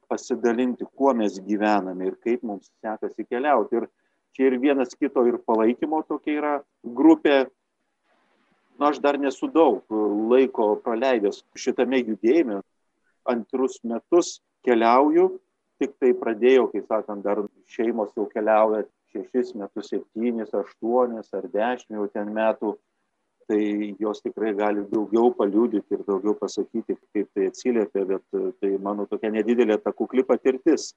pasidalinti, 0.09 0.87
kuo 0.97 1.13
mes 1.13 1.37
gyvename 1.45 2.09
ir 2.09 2.17
kaip 2.23 2.43
mums 2.43 2.71
sekasi 2.81 3.25
keliauti. 3.29 3.77
Ir 3.77 3.87
čia 4.33 4.49
ir 4.49 4.57
vienas 4.61 4.95
kito 4.97 5.25
ir 5.29 5.37
palaikymo 5.45 6.01
tokia 6.09 6.37
yra 6.41 6.53
grupė. 6.83 7.45
Na, 8.79 8.89
aš 8.89 9.01
dar 9.03 9.19
nesu 9.19 9.49
daug 9.51 9.83
laiko 10.31 10.71
praleidęs 10.83 11.43
šitame 11.53 11.99
judėjime. 12.01 12.61
Antrus 13.29 13.81
metus 13.83 14.39
keliauju, 14.65 15.33
tik 15.79 15.95
tai 16.01 16.11
pradėjau, 16.17 16.67
kaip 16.73 16.87
sakant, 16.91 17.23
dar 17.23 17.41
šeimos 17.71 18.11
jau 18.17 18.27
keliauja 18.31 18.83
šešis 19.13 19.55
metus, 19.57 19.89
septynis, 19.89 20.53
aštuonis 20.53 21.33
ar 21.33 21.47
dešimt 21.53 21.97
jau 21.97 22.07
ten 22.13 22.31
metų. 22.35 22.75
Tai 23.49 23.61
jos 23.97 24.19
tikrai 24.21 24.51
gali 24.53 24.83
daugiau 24.91 25.31
paliūdyti 25.33 25.95
ir 25.95 26.03
daugiau 26.05 26.35
pasakyti, 26.37 26.93
kaip 27.15 27.31
tai 27.33 27.47
atsiliepia, 27.49 28.03
bet 28.05 28.41
tai 28.61 28.75
mano 28.77 29.07
tokia 29.09 29.31
nedidelė 29.33 29.79
ta 29.81 29.89
kukli 29.89 30.21
patirtis. 30.21 30.91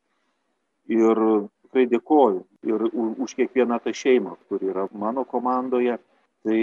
Ir 0.92 1.16
tikrai 1.64 1.87
dėkoju 1.88 2.42
ir 2.68 2.85
už 2.92 3.35
kiekvieną 3.38 3.79
tą 3.81 3.95
šeimą, 3.97 4.37
kur 4.51 4.61
yra 4.68 4.85
mano 4.92 5.25
komandoje. 5.25 5.97
Tai 6.45 6.61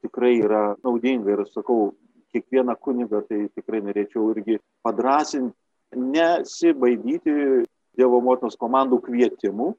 tikrai 0.00 0.38
yra 0.40 0.62
naudinga 0.80 1.34
ir 1.34 1.44
sakau, 1.50 1.90
kiekvieną 2.32 2.78
kunigą 2.80 3.20
tai 3.28 3.50
tikrai 3.52 3.82
norėčiau 3.84 4.30
irgi 4.32 4.58
padrasinti, 4.84 5.52
nesibaidyti 5.94 7.64
Dievo 7.96 8.18
motinos 8.20 8.58
komandų 8.60 8.98
kvietimų, 9.06 9.70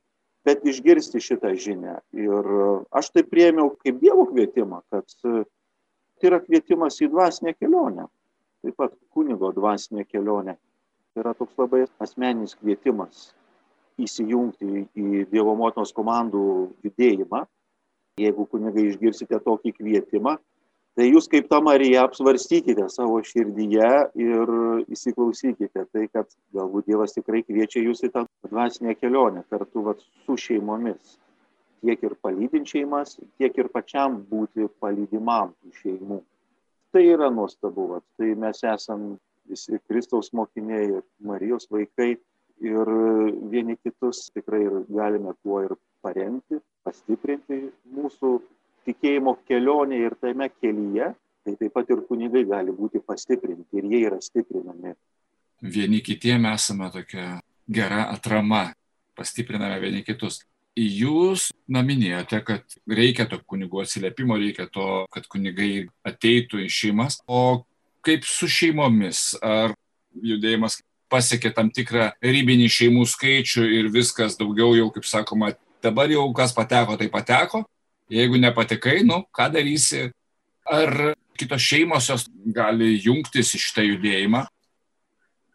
bet 0.47 0.63
išgirsti 0.65 1.21
šitą 1.21 1.51
žinią. 1.59 1.99
Ir 2.17 2.47
aš 2.95 3.11
tai 3.13 3.21
priemiau 3.27 3.75
kaip 3.83 3.99
Dievo 4.01 4.25
kvietimą, 4.31 4.81
kad 4.89 5.05
tai 5.21 6.29
yra 6.31 6.39
kvietimas 6.41 6.97
į 7.03 7.11
dvasinę 7.13 7.53
kelionę, 7.57 8.07
taip 8.65 8.77
pat 8.79 8.95
kunigo 9.13 9.51
dvasinė 9.53 10.07
kelionė. 10.09 10.57
Tai 11.13 11.25
yra 11.25 11.35
toks 11.37 11.53
labai 11.61 11.83
asmeninis 12.01 12.57
kvietimas 12.57 13.27
įsijungti 14.01 14.87
į 14.97 15.27
Dievo 15.29 15.53
motinos 15.57 15.93
komandų 15.93 16.41
judėjimą. 16.85 17.43
Jeigu 18.17 18.47
kunigai 18.49 18.87
išgirsite 18.89 19.37
tokį 19.45 19.75
kvietimą, 19.77 20.39
tai 20.97 21.11
jūs 21.11 21.27
kaip 21.29 21.45
ta 21.51 21.59
Marija 21.61 22.07
apsvarstykite 22.07 22.87
savo 22.89 23.19
širdyje 23.25 23.89
ir 24.17 24.53
įsiklausykite 24.95 25.85
tai, 25.93 26.07
kad 26.09 26.31
galbūt 26.57 26.89
Dievas 26.89 27.13
tikrai 27.13 27.43
kviečia 27.45 27.83
jūs 27.85 28.01
į 28.07 28.11
tą 28.15 28.25
dvasinę 28.49 28.95
kelionę 28.97 29.45
kartu 29.51 29.85
vat, 29.85 30.01
su 30.25 30.37
šeimomis. 30.47 31.17
tiek 31.85 32.01
ir 32.03 32.15
palydint 32.25 32.65
šeimas, 32.67 33.19
tiek 33.37 33.57
ir 33.57 33.67
pačiam 33.69 34.17
būti 34.31 34.65
palydimam 34.81 35.53
tų 35.61 35.75
šeimų. 35.83 36.17
Tai 36.91 37.03
yra 37.05 37.29
nuostabu, 37.29 37.87
vat. 37.93 38.03
tai 38.17 38.33
mes 38.33 38.63
esam 38.63 39.19
visi 39.45 39.77
Kristaus 39.87 40.33
mokiniai 40.33 40.89
ir 40.97 41.03
Marijos 41.21 41.69
vaikai 41.71 42.17
ir 42.59 42.91
vieni 43.51 43.77
kitus 43.77 44.31
tikrai 44.33 44.65
galime 44.89 45.33
tuo 45.43 45.61
ir 45.61 45.75
paremti, 46.01 46.57
pastiprinti 46.83 47.67
mūsų 47.93 48.39
tikėjimo 48.87 49.37
kelionėje 49.47 50.09
ir 50.09 50.15
tame 50.21 50.49
kelyje, 50.49 51.11
tai 51.45 51.55
taip 51.59 51.75
pat 51.75 51.93
ir 51.93 52.03
kunigai 52.09 52.43
gali 52.47 52.73
būti 52.75 53.03
pastiprinti 53.03 53.79
ir 53.79 53.87
jie 53.91 54.01
yra 54.09 54.19
stiprinami. 54.23 54.95
Vieni 55.61 56.01
kitiem 56.05 56.45
esame 56.51 56.89
tokia 56.93 57.37
gera 57.67 58.07
atrama, 58.13 58.69
pastipriname 59.17 59.79
vieni 59.83 60.03
kitus. 60.07 60.43
Jūs 60.77 61.47
naminėjote, 61.73 62.39
kad 62.45 62.75
reikia 62.85 63.25
to 63.25 63.39
kunigų 63.49 63.81
atsiliepimo, 63.81 64.35
reikia 64.37 64.67
to, 64.69 65.07
kad 65.09 65.25
kunigai 65.25 65.87
ateitų 66.05 66.61
į 66.61 66.67
šeimas. 66.69 67.17
O 67.25 67.63
kaip 68.05 68.27
su 68.29 68.45
šeimomis? 68.45 69.31
Ar 69.41 69.73
judėjimas 70.21 70.77
pasiekė 71.09 71.53
tam 71.55 71.71
tikrą 71.73 72.11
ribinį 72.21 72.67
šeimų 72.69 73.07
skaičių 73.09 73.65
ir 73.79 73.89
viskas 73.93 74.37
daugiau 74.37 74.75
jau, 74.77 74.91
kaip 74.93 75.07
sakoma, 75.07 75.53
dabar 75.83 76.11
jau 76.11 76.27
kas 76.37 76.53
pateko, 76.55 76.97
tai 76.99 77.09
pateko. 77.09 77.63
Jeigu 78.07 78.39
nepatekai, 78.39 79.01
nu, 79.03 79.23
ką 79.35 79.49
darysi? 79.51 80.07
Ar 80.67 81.13
kitos 81.37 81.63
šeimos 81.63 82.07
jos 82.07 82.27
gali 82.55 82.95
jungtis 83.03 83.51
į 83.55 83.59
šitą 83.61 83.83
judėjimą? 83.83 84.45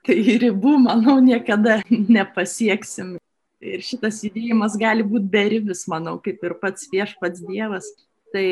Tai 0.02 0.16
ribų, 0.42 0.76
manau, 0.82 1.16
niekada 1.22 1.80
nepasieksim. 1.90 3.16
Ir 3.62 3.84
šitas 3.86 4.20
judėjimas 4.26 4.74
gali 4.80 5.04
būti 5.06 5.30
beribis, 5.30 5.86
manau, 5.88 6.16
kaip 6.22 6.42
ir 6.42 6.56
pats 6.60 6.88
viešpats 6.92 7.44
Dievas. 7.46 7.86
Tai 8.34 8.46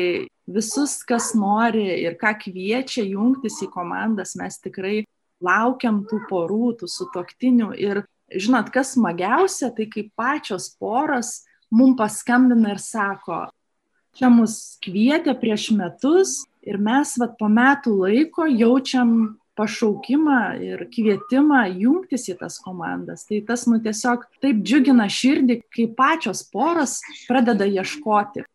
visus, 0.47 1.01
kas 1.05 1.33
nori 1.35 1.83
ir 2.05 2.15
ką 2.21 2.33
kviečia 2.39 3.03
jungtis 3.03 3.59
į 3.65 3.69
komandas, 3.73 4.37
mes 4.39 4.57
tikrai 4.63 5.01
laukiam 5.43 6.03
tų 6.07 6.23
porų, 6.29 6.77
tų 6.79 6.89
sutoktinių. 6.89 7.71
Ir 7.77 8.03
žinot, 8.31 8.71
kas 8.73 8.95
smagiausia, 8.95 9.73
tai 9.75 9.89
kaip 9.91 10.13
pačios 10.17 10.71
poros 10.79 11.41
mums 11.73 11.99
paskambina 11.99 12.75
ir 12.75 12.81
sako, 12.81 13.45
čia 14.17 14.31
mus 14.33 14.77
kvietė 14.83 15.35
prieš 15.39 15.71
metus 15.75 16.41
ir 16.65 16.79
mes 16.81 17.15
vat, 17.19 17.37
po 17.39 17.49
metų 17.51 17.95
laiko 18.03 18.47
jaučiam 18.49 19.37
pašaukimą 19.59 20.39
ir 20.63 20.85
kvietimą 20.93 21.65
jungtis 21.81 22.29
į 22.31 22.37
tas 22.39 22.57
komandas. 22.63 23.25
Tai 23.29 23.41
tas, 23.47 23.67
nu, 23.69 23.81
tiesiog 23.83 24.23
taip 24.43 24.63
džiugina 24.63 25.09
širdį, 25.11 25.61
kai 25.73 25.89
pačios 25.97 26.45
poros 26.53 26.99
pradeda 27.27 27.67
ieškoti. 27.67 28.45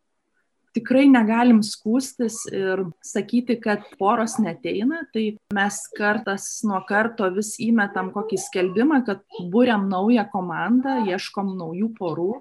Tikrai 0.77 1.07
negalim 1.09 1.63
skūstis 1.65 2.43
ir 2.53 2.83
sakyti, 3.01 3.55
kad 3.61 3.87
poros 3.97 4.35
neteina, 4.41 5.05
tai 5.13 5.31
mes 5.55 5.79
kartas 5.97 6.49
nuo 6.67 6.83
karto 6.85 7.31
vis 7.33 7.55
įmetam 7.63 8.11
kokį 8.13 8.37
skelbimą, 8.43 8.99
kad 9.07 9.23
būriam 9.53 9.87
naują 9.89 10.27
komandą, 10.33 10.99
ieškom 11.09 11.55
naujų 11.57 11.89
porų 11.97 12.33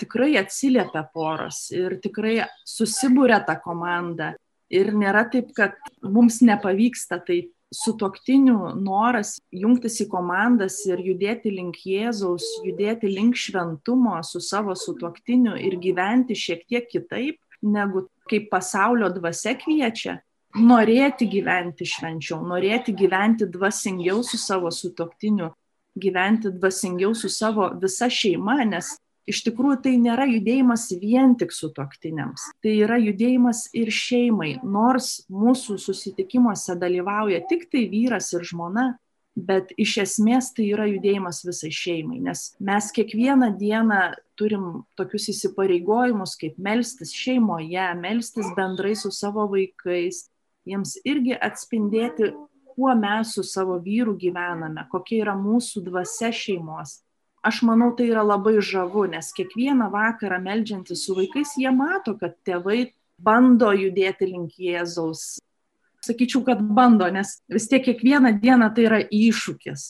tikrai 0.00 0.36
atsiliepia 0.40 1.04
poros 1.14 1.66
ir 1.74 1.98
tikrai 2.02 2.40
susibūrė 2.68 3.42
ta 3.46 3.58
komanda. 3.62 4.34
Ir 4.72 4.90
nėra 4.98 5.28
taip, 5.30 5.52
kad 5.54 5.76
mums 6.02 6.40
nepavyksta, 6.42 7.20
tai 7.22 7.44
sutoktinių 7.74 8.74
noras 8.78 9.36
jungtis 9.54 10.00
į 10.02 10.08
komandas 10.10 10.78
ir 10.86 11.02
judėti 11.02 11.50
link 11.54 11.80
Jėzaus, 11.86 12.46
judėti 12.66 13.10
link 13.10 13.38
šventumo 13.38 14.18
su 14.26 14.40
savo 14.42 14.74
sutoktiniu 14.78 15.56
ir 15.58 15.78
gyventi 15.82 16.36
šiek 16.38 16.64
tiek 16.68 16.86
kitaip, 16.90 17.40
negu 17.62 18.06
kaip 18.30 18.48
pasaulio 18.50 19.10
dvasia 19.14 19.56
kviečia, 19.58 20.20
norėti 20.56 21.28
gyventi 21.30 21.86
švenčiau, 21.88 22.40
norėti 22.46 22.94
gyventi 22.96 23.48
dvasingiau 23.50 24.22
su 24.24 24.38
savo 24.40 24.70
sutoktiniu, 24.70 25.50
gyventi 25.96 26.52
dvasingiau 26.52 27.14
su 27.16 27.28
savo 27.32 27.68
visa 27.80 28.08
šeima, 28.12 28.62
nes 28.68 28.94
iš 29.30 29.42
tikrųjų 29.46 29.78
tai 29.84 29.94
nėra 30.00 30.26
judėjimas 30.30 30.88
vien 31.00 31.34
tik 31.38 31.54
sutuoktiniams 31.54 32.50
tai 32.64 32.76
yra 32.84 32.98
judėjimas 33.02 33.66
ir 33.76 33.90
šeimai. 33.94 34.56
Nors 34.62 35.26
mūsų 35.32 35.78
susitikimuose 35.82 36.78
dalyvauja 36.80 37.42
tiktai 37.50 37.86
vyras 37.92 38.32
ir 38.36 38.46
žmona 38.46 38.92
bet 39.36 39.72
iš 39.76 39.98
esmės 40.00 40.48
tai 40.56 40.70
yra 40.72 40.86
judėjimas 40.88 41.42
visai 41.44 41.70
šeimai. 41.74 42.22
Nes 42.24 42.48
mes 42.56 42.88
kiekvieną 42.96 43.50
dieną 43.60 44.00
turim 44.40 44.86
tokius 44.96 45.28
įsipareigojimus 45.34 46.36
kaip 46.40 46.56
melstis 46.56 47.12
šeimoje 47.16 47.90
melstis 48.00 48.48
bendrai 48.56 48.96
su 48.96 49.12
savo 49.12 49.44
vaikais 49.52 50.26
jiems 50.66 50.96
irgi 51.04 51.36
atspindėti 51.36 52.32
kuo 52.72 52.94
mes 52.96 53.34
su 53.36 53.44
savo 53.46 53.78
vyru 53.80 54.16
gyvename 54.20 54.86
kokia 54.92 55.22
yra 55.24 55.36
mūsų 55.38 55.84
dvasia 55.86 56.32
šeimos 56.32 57.00
aš 57.46 57.62
manau 57.62 57.92
tai 57.96 58.08
yra 58.10 58.24
labai 58.26 58.58
žavu 58.60 59.06
nes 59.10 59.32
kiekvieną 59.36 59.90
vakarą 59.92 60.40
meldžiantis 60.42 61.04
su 61.06 61.14
vaikais 61.14 61.54
jie 61.60 61.70
mato 61.70 62.16
kad 62.20 62.34
tėvai 62.46 62.92
bando 63.18 63.70
judėti 63.72 64.28
link 64.28 64.56
jėzaus. 64.60 65.36
Sakyčiau 66.06 66.44
kad 66.46 66.60
bando 66.60 67.08
nes 67.10 67.38
vis 67.50 67.68
tiek 67.70 67.84
kiekvieną 67.86 68.36
dieną 68.42 68.72
tai 68.74 68.88
yra 68.88 69.00
iššūkis. 69.04 69.86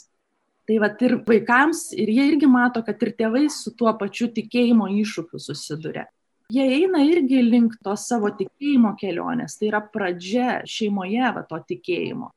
Tai 0.67 0.77
vat 0.83 1.03
ir 1.07 1.17
vaikams 1.27 1.93
ir 1.95 2.11
jie 2.11 2.27
irgi 2.33 2.49
mato 2.51 2.83
kad 2.87 3.03
ir 3.03 3.13
tėvai 3.19 3.47
su 3.53 3.73
tuo 3.79 3.93
pačiu 3.99 4.29
tikėjimo 4.35 4.89
iššūkiu 5.03 5.41
susiduria. 5.43 6.07
Jie 6.53 6.63
eina 6.79 7.03
irgi 7.03 7.41
link 7.43 7.77
tos 7.83 8.07
savo 8.07 8.31
tikėjimo 8.35 8.93
kelionės. 8.99 9.59
Tai 9.59 9.71
yra 9.71 9.81
pradžia 9.83 10.61
šeimoje 10.67 11.33
va 11.35 11.43
to 11.47 11.59
tikėjimo. 11.71 12.31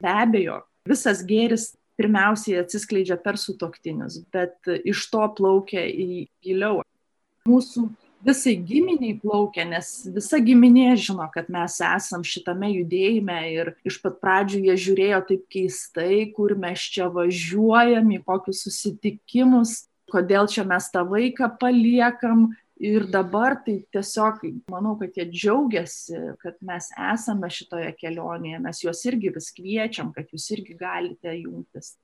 Be 0.00 0.12
abejo 0.12 0.60
visas 0.88 1.22
gėris 1.26 1.74
pirmiausiai 1.96 2.60
atsiskleidžia 2.62 3.18
per 3.20 3.38
sutoktinius, 3.40 4.20
bet 4.32 4.56
iš 4.84 5.06
to 5.12 5.22
plaukia 5.38 5.86
į 5.88 6.26
giliau. 6.44 6.82
Mūsų 7.46 7.86
visai 8.26 8.56
giminiai 8.58 9.16
plaukia, 9.20 9.64
nes 9.68 9.90
visa 10.14 10.38
giminė 10.42 10.96
žino, 10.98 11.26
kad 11.32 11.50
mes 11.52 11.78
esam 11.84 12.24
šitame 12.26 12.72
judėjime 12.72 13.38
ir 13.52 13.72
iš 13.86 14.00
pat 14.02 14.18
pradžių 14.22 14.62
jie 14.66 14.76
žiūrėjo 14.86 15.20
taip 15.30 15.44
keistai, 15.52 16.24
kur 16.36 16.56
mes 16.58 16.88
čia 16.92 17.08
važiuojam, 17.12 18.10
į 18.16 18.22
kokius 18.26 18.64
susitikimus, 18.66 19.84
kodėl 20.10 20.50
čia 20.50 20.66
mes 20.66 20.90
tą 20.92 21.04
vaiką 21.06 21.52
paliekam, 21.60 22.48
ir 22.76 23.06
dabar 23.12 23.56
tai 23.64 23.84
tiesiog 23.92 24.42
manau 24.70 24.96
kad 25.00 25.14
jie 25.16 25.24
džiaugiasi 25.30 26.18
kad 26.42 26.56
mes 26.60 26.90
esame 27.12 27.48
šitoje 27.50 27.92
kelionėje 28.00 28.60
mes 28.62 28.82
juos 28.84 29.04
irgi 29.08 29.32
vis 29.34 29.48
kviečiam 29.56 30.12
kad 30.12 30.28
jūs 30.32 30.50
irgi 30.56 30.76
galite 30.76 31.32
jungtis. 31.40 31.96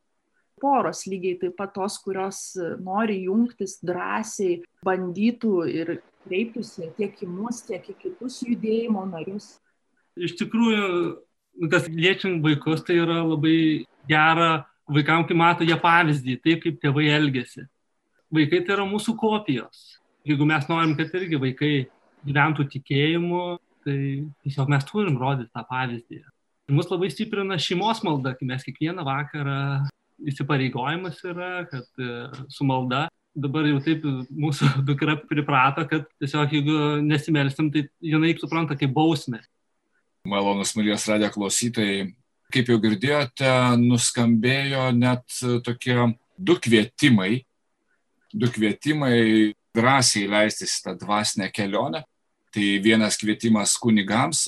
Poros 0.63 1.05
lygiai 1.11 1.41
taip 1.41 1.57
pat 1.59 1.75
tos 1.75 1.99
kurios 2.01 2.55
nori 2.81 3.25
jungtis 3.27 3.81
drąsiai 3.85 4.63
bandytų 4.87 5.55
ir 5.69 5.95
kreiptųsi 6.25 6.93
tiek 6.97 7.21
į 7.21 7.29
mus 7.29 7.63
tiek 7.67 7.85
į 7.85 7.99
kitus 7.99 8.41
judėjimo 8.47 9.05
narius. 9.11 9.59
Iš 10.17 10.37
tikrųjų 10.41 11.69
kas 11.73 11.89
liečiant 11.89 12.41
vaikus 12.45 12.85
tai 12.87 13.01
yra 13.03 13.21
labai 13.27 13.85
gera 14.09 14.65
vaikam 14.89 15.27
kai 15.29 15.37
mato 15.37 15.67
jie 15.69 15.77
pavyzdį 15.77 16.39
taip 16.45 16.63
kaip 16.65 16.81
tėvai 16.81 17.11
elgiasi. 17.13 17.67
Vaikai 18.33 18.63
tai 18.65 18.79
yra 18.79 18.87
mūsų 18.89 19.19
kopijos 19.21 19.99
jeigu 20.29 20.47
mes 20.49 20.69
norim, 20.71 20.95
kad 20.99 21.15
irgi 21.19 21.41
vaikai 21.41 21.73
gyventų 22.27 22.69
tikėjimu, 22.73 23.43
tai 23.83 23.97
tiesiog 24.45 24.71
mes 24.71 24.87
turim 24.89 25.19
rodyti 25.19 25.51
tą 25.55 25.65
pavyzdį. 25.69 26.21
Ir 26.71 26.77
mus 26.77 26.91
labai 26.91 27.11
stiprina 27.11 27.59
šeimos 27.59 28.03
malda, 28.07 28.37
kai 28.39 28.47
mes 28.49 28.63
kiekvieną 28.67 29.05
vakarą 29.07 29.57
įsipareigojimas 30.31 31.19
yra, 31.27 31.51
kad 31.71 31.89
e, 31.99 32.13
su 32.53 32.67
malda 32.69 33.09
dabar 33.35 33.67
jau 33.67 33.81
taip 33.83 34.05
mūsų 34.05 34.71
dukra 34.89 35.17
priprato, 35.29 35.85
kad 35.89 36.07
tiesiog 36.23 36.53
jeigu 36.59 36.79
nesimelsim, 37.05 37.73
tai 37.75 37.87
jinai 38.05 38.35
supranta 38.41 38.77
kaip 38.79 38.93
bausmė. 38.95 39.43
Malonus 40.29 40.77
Marijos 40.79 41.09
radio 41.11 41.33
klausytojai, 41.35 42.13
kaip 42.55 42.69
jau 42.71 42.79
girdėjote, 42.83 43.49
nuskambėjo 43.81 44.91
net 44.95 45.41
tokie 45.67 45.97
du 46.39 46.55
kvietimai, 46.63 47.41
du 48.31 48.51
kvietimai 48.53 49.17
drąsiai 49.75 50.29
leistis 50.29 50.81
tą 50.83 50.97
dvasinę 50.99 51.51
kelionę. 51.51 52.05
Tai 52.53 52.81
vienas 52.85 53.17
kvietimas 53.17 53.79
kunigams. 53.81 54.47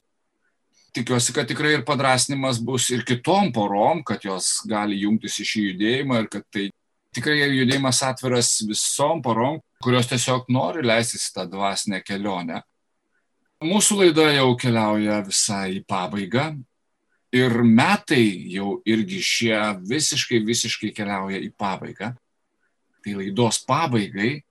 Tikiuosi, 0.95 1.33
kad 1.33 1.49
tikrai 1.49 1.73
ir 1.79 1.85
padrasnimas 1.85 2.61
bus 2.63 2.91
ir 2.93 3.03
kitom 3.03 3.49
porom, 3.53 4.05
kad 4.05 4.23
jos 4.23 4.61
gali 4.69 5.01
jungtis 5.01 5.41
į 5.41 5.47
šį 5.51 5.63
judėjimą 5.71 6.21
ir 6.21 6.29
kad 6.31 6.45
tai 6.53 6.69
tikrai 7.17 7.41
judėjimas 7.49 8.03
atviras 8.07 8.53
visom 8.69 9.23
porom, 9.25 9.59
kurios 9.83 10.07
tiesiog 10.11 10.47
nori 10.53 10.85
leistis 10.87 11.31
tą 11.35 11.49
dvasinę 11.51 12.03
kelionę. 12.05 12.61
Mūsų 13.65 14.03
laida 14.03 14.29
jau 14.37 14.53
keliauja 14.61 15.23
visai 15.25 15.79
į 15.79 15.85
pabaigą 15.89 16.51
ir 17.35 17.63
metai 17.65 18.27
jau 18.53 18.77
irgi 18.87 19.23
šie 19.25 19.57
visiškai, 19.89 20.43
visiškai 20.45 20.93
keliauja 20.95 21.41
į 21.43 21.51
pabaigą. 21.59 22.13
Tai 23.05 23.15
laidos 23.19 23.65
pabaigai 23.67 24.45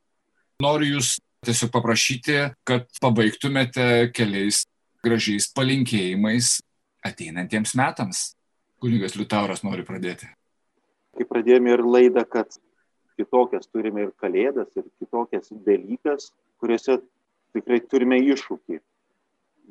noriu 0.61 0.97
jūs 0.97 1.17
tiesiog 1.43 1.71
paprašyti, 1.73 2.37
kad 2.67 2.87
pabaigtumėte 3.03 4.11
keliais 4.15 4.63
gražiais 5.03 5.49
palinkėjimais 5.55 6.59
ateinantiems 7.03 7.75
metams. 7.79 8.23
Kunigas 8.83 9.15
Liutauras 9.15 9.63
nori 9.63 9.83
pradėti. 9.87 10.27
Kai 11.13 11.27
pradėjome 11.29 11.75
ir 11.75 11.83
laidą, 11.85 12.23
kad 12.27 12.55
kitokias 13.19 13.67
turime 13.69 14.07
ir 14.07 14.13
kalėdas, 14.19 14.71
ir 14.75 14.87
kitokias 14.99 15.51
dalykas, 15.67 16.31
kuriuose 16.59 16.97
tikrai 17.55 17.79
turime 17.85 18.19
iššūkį. 18.23 18.79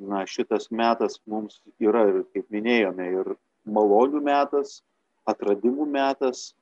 Na, 0.08 0.22
šitas 0.28 0.70
metas 0.72 1.18
mums 1.28 1.58
yra, 1.82 2.06
ir, 2.08 2.22
kaip 2.32 2.48
minėjome, 2.52 3.08
ir 3.20 3.34
malonių 3.68 4.22
metas, 4.24 4.80
atradimų 5.28 5.86
metas. 5.90 6.52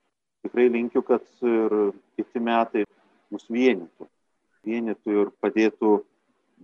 Tikrai 0.44 0.70
linkiu, 0.72 1.02
kad 1.04 1.26
ir 1.44 1.92
kiti 2.16 2.40
metai 2.42 2.86
mus 3.32 3.46
vienytų. 3.50 4.08
Vienytų 4.66 5.16
ir 5.22 5.32
padėtų 5.40 5.94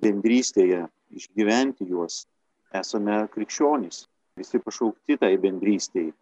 bendrystėje 0.03 0.85
išgyventi 1.17 1.87
juos. 1.89 2.25
Esame 2.75 3.23
krikščionys, 3.33 4.05
visi 4.37 4.61
pašaukti 4.61 5.17
tai 5.21 5.37
bendrystėje 5.41 6.13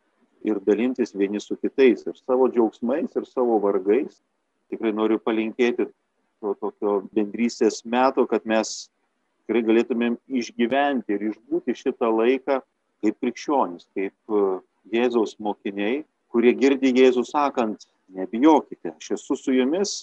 ir 0.45 0.61
dalintis 0.61 1.15
vieni 1.17 1.41
su 1.41 1.57
kitais 1.57 2.05
ir 2.07 2.17
savo 2.21 2.49
džiaugsmais, 2.53 3.17
ir 3.17 3.27
savo 3.27 3.57
vargais. 3.63 4.21
Tikrai 4.71 4.93
noriu 4.93 5.19
palinkėti 5.19 5.89
to 6.45 6.53
tokio 6.61 6.99
bendrystės 7.17 7.83
meto, 7.89 8.27
kad 8.29 8.45
mes 8.49 8.91
tikrai 9.45 9.65
galėtumėm 9.65 10.19
išgyventi 10.29 11.17
ir 11.17 11.31
išbūti 11.31 11.77
šitą 11.81 12.11
laiką 12.13 12.61
kaip 13.05 13.19
krikščionys, 13.21 13.89
kaip 13.97 14.15
e, 14.33 14.45
Jėzaus 14.93 15.37
mokiniai, 15.41 16.03
kurie 16.33 16.53
girdi 16.57 16.93
Jėzų 16.93 17.25
sakant, 17.29 17.87
nebijokite, 18.13 18.95
aš 18.97 19.15
esu 19.17 19.37
su 19.37 19.53
jumis 19.53 19.95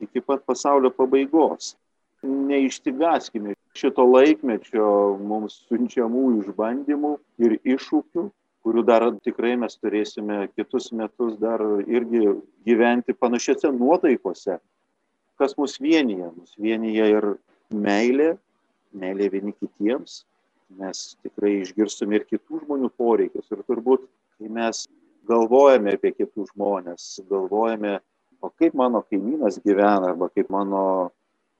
iki 0.00 0.20
pat 0.20 0.44
pasaulio 0.46 0.90
pabaigos. 0.94 1.74
Neištigaskime 2.26 3.54
šito 3.76 4.04
laikmečio 4.08 4.88
mums 5.20 5.60
siunčiamų 5.68 6.24
išbandymų 6.40 7.12
ir 7.44 7.58
iššūkių, 7.76 8.24
kurių 8.66 8.82
dar 8.88 9.04
tikrai 9.22 9.52
mes 9.60 9.76
turėsime 9.78 10.46
kitus 10.56 10.88
metus 10.96 11.36
dar 11.38 11.62
irgi 11.86 12.32
gyventi 12.66 13.14
panašiose 13.14 13.70
nuotaikose. 13.76 14.58
Kas 15.38 15.54
mus 15.60 15.76
vienyje? 15.78 16.32
Mus 16.32 16.56
vienyje 16.58 17.10
ir 17.12 17.28
meilė, 17.70 18.32
meilė 18.96 19.28
vieni 19.36 19.52
kitiems. 19.54 20.24
Mes 20.80 21.12
tikrai 21.22 21.60
išgirstume 21.60 22.18
ir 22.18 22.24
kitų 22.26 22.64
žmonių 22.64 22.90
poreikius. 22.98 23.46
Ir 23.54 23.60
turbūt, 23.68 24.08
kai 24.40 24.50
mes 24.50 24.86
galvojame 25.28 25.94
apie 25.94 26.10
kitus 26.16 26.50
žmonės, 26.54 27.20
galvojame, 27.30 28.00
o 28.40 28.50
kaip 28.50 28.74
mano 28.74 29.02
kaimynas 29.02 29.60
gyvena, 29.64 30.12
arba 30.12 30.28
kaip 30.28 30.50
mano 30.50 31.10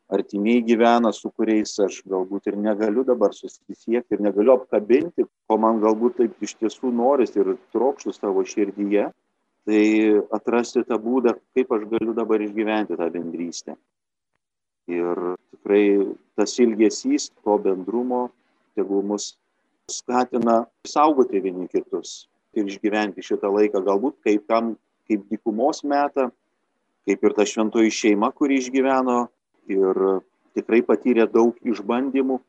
artimiai 0.08 0.62
gyvena, 0.62 1.12
su 1.12 1.30
kuriais 1.34 1.72
aš 1.82 2.00
galbūt 2.06 2.50
ir 2.50 2.58
negaliu 2.62 3.02
dabar 3.06 3.34
susisiekti 3.34 4.14
ir 4.14 4.22
negaliu 4.22 4.54
apkabinti, 4.54 5.26
ko 5.46 5.58
man 5.58 5.80
galbūt 5.82 6.20
taip 6.20 6.46
iš 6.46 6.54
tiesų 6.60 6.92
noris 6.94 7.34
ir 7.36 7.56
trokštų 7.74 8.14
savo 8.14 8.44
širdyje, 8.46 9.08
tai 9.66 9.82
atrasti 10.38 10.84
tą 10.86 10.98
būdą, 11.02 11.34
kaip 11.56 11.72
aš 11.74 11.88
galiu 11.90 12.14
dabar 12.14 12.42
išgyventi 12.44 12.98
tą 12.98 13.10
bendrystę. 13.10 13.74
Ir 14.86 15.18
tikrai 15.50 16.14
tas 16.38 16.54
ilgesys 16.62 17.32
to 17.42 17.58
bendrumo, 17.58 18.28
tegul 18.78 19.02
mus 19.02 19.32
skatina 19.90 20.64
saugoti 20.86 21.42
vieni 21.42 21.66
kitus 21.70 22.28
ir 22.54 22.70
išgyventi 22.70 23.24
šitą 23.26 23.50
laiką, 23.50 23.82
galbūt 23.82 24.20
kaip 24.22 24.46
tam, 24.46 24.76
kaip 25.10 25.26
dykumos 25.30 25.82
metą, 25.82 26.30
kaip 27.06 27.24
ir 27.24 27.34
ta 27.36 27.46
šventoji 27.46 27.92
šeima, 27.94 28.32
kuri 28.34 28.58
išgyveno 28.60 29.18
ir 29.70 30.00
tikrai 30.58 30.82
patyrė 30.86 31.28
daug 31.30 31.54
išbandymų, 31.62 32.40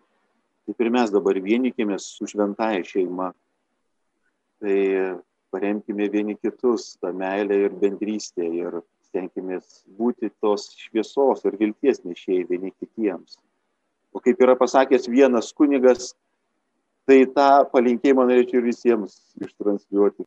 taip 0.68 0.84
ir 0.84 0.92
mes 0.94 1.14
dabar 1.14 1.38
vienykime 1.44 2.00
su 2.02 2.28
šventąją 2.30 2.84
šeima. 2.88 3.32
Tai 4.58 4.78
paremkime 5.54 6.08
vieni 6.10 6.36
kitus 6.36 6.96
tą 7.02 7.14
meilę 7.14 7.60
ir 7.68 7.76
bendrystę 7.78 8.48
ir 8.50 8.80
stenkime 9.08 9.60
būti 10.00 10.32
tos 10.42 10.72
šviesos 10.76 11.46
ir 11.46 11.60
vilties 11.62 12.02
nešėjai 12.04 12.48
vieni 12.50 12.74
kitiems. 12.74 13.38
O 14.14 14.22
kaip 14.24 14.42
yra 14.42 14.58
pasakęs 14.58 15.06
vienas 15.12 15.54
kunigas, 15.54 16.16
tai 17.08 17.22
tą 17.30 17.68
palinkėjimą 17.72 18.26
norėčiau 18.28 18.60
ir 18.60 18.70
visiems 18.72 19.20
ištransliuoti. 19.46 20.26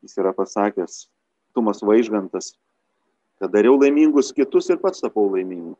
Jis 0.00 0.16
yra 0.22 0.32
pasakęs, 0.32 1.08
Tumas 1.52 1.82
Vaižgantas, 1.84 2.54
kad 3.40 3.52
dariau 3.52 3.78
laimingus 3.80 4.34
kitus 4.36 4.68
ir 4.70 4.80
pats 4.82 5.00
tapau 5.00 5.30
laimingu. 5.32 5.76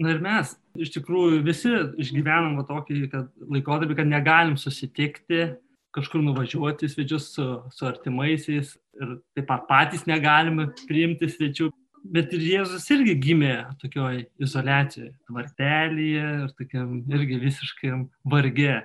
Na 0.00 0.14
ir 0.14 0.20
mes 0.22 0.54
iš 0.80 0.92
tikrųjų 0.94 1.42
visi 1.44 1.72
išgyvenam 2.00 2.56
va 2.58 2.64
tokį 2.68 3.00
kad, 3.12 3.26
laikotarpį, 3.42 3.98
kad 3.98 4.08
negalim 4.08 4.56
susitikti, 4.58 5.50
kažkur 5.94 6.22
nuvažiuoti 6.22 6.88
svečius 6.88 7.32
su, 7.34 7.46
su 7.74 7.86
artimaisiais 7.86 8.76
ir 9.00 9.16
taip 9.34 9.48
pat 9.50 9.66
patys 9.68 10.06
negalime 10.08 10.70
priimti 10.86 11.28
svečių. 11.30 11.70
Bet 12.00 12.30
ir 12.32 12.40
Jėzus 12.46 12.86
irgi 12.94 13.12
gimė 13.20 13.54
tokioj 13.82 14.22
izolacijoje, 14.40 15.10
tvartelėje 15.28 16.28
ir 16.46 16.54
tokiam 16.56 16.94
irgi 17.12 17.36
visiškai 17.42 17.90
varge. 18.32 18.78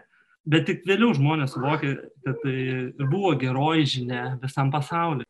Bet 0.46 0.68
tik 0.68 0.84
vėliau 0.86 1.14
žmonės 1.16 1.56
suvokė, 1.56 1.94
kad 2.26 2.42
tai 2.44 2.58
ir 2.58 3.08
buvo 3.08 3.32
geroji 3.40 3.88
žinia 3.94 4.26
visam 4.42 4.74
pasauliu. 4.74 5.24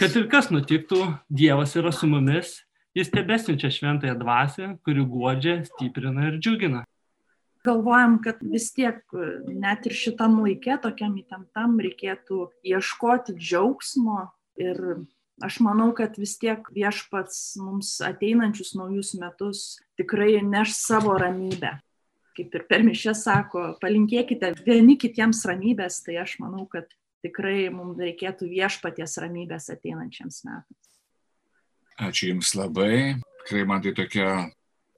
Kad 0.00 0.14
ir 0.16 0.28
kas 0.32 0.48
nutiktų, 0.52 1.04
Dievas 1.28 1.76
yra 1.76 1.92
su 1.92 2.08
mumis 2.08 2.60
Jis 2.94 3.08
tebesiunčia 3.08 3.70
šventąją 3.72 4.18
dvasę, 4.20 4.66
kuri 4.84 5.04
guodžia, 5.08 5.62
stiprina 5.64 6.26
ir 6.28 6.36
džiugina. 6.36 6.82
Galvojam, 7.64 8.18
kad 8.20 8.42
vis 8.44 8.68
tiek 8.74 9.00
net 9.48 9.86
ir 9.88 9.94
šitam 9.96 10.36
laikė, 10.42 10.76
tokiam 10.82 11.14
įtemptam, 11.16 11.78
reikėtų 11.80 12.50
ieškoti 12.68 13.36
džiaugsmo 13.38 14.26
ir 14.60 14.82
aš 15.40 15.60
manau, 15.64 15.88
kad 15.96 16.18
vis 16.20 16.34
tiek 16.42 16.68
viešpats 16.74 17.38
mums 17.62 17.94
ateinančius 18.04 18.74
naujus 18.76 19.14
metus 19.16 19.64
tikrai 19.96 20.42
neš 20.44 20.74
savo 20.76 21.16
ramybę. 21.22 21.78
Kaip 22.36 22.52
ir 22.58 22.66
per 22.68 22.84
mišę 22.84 23.14
sako, 23.16 23.64
palinkėkite 23.80 24.52
vieni 24.66 24.98
kitiems 25.00 25.46
ramybės, 25.48 26.02
tai 26.04 26.18
aš 26.20 26.36
manau, 26.44 26.66
kad 26.68 26.92
tikrai 27.22 27.68
mums 27.74 28.00
reikėtų 28.02 28.48
viešpaties 28.50 29.18
ramybės 29.22 29.70
ateinančiams 29.74 30.42
metams. 30.46 30.90
Ačiū 32.02 32.32
Jums 32.32 32.54
labai. 32.58 33.20
Tikrai 33.42 33.66
man 33.68 33.82
tai 33.84 33.92
tokia 33.96 34.28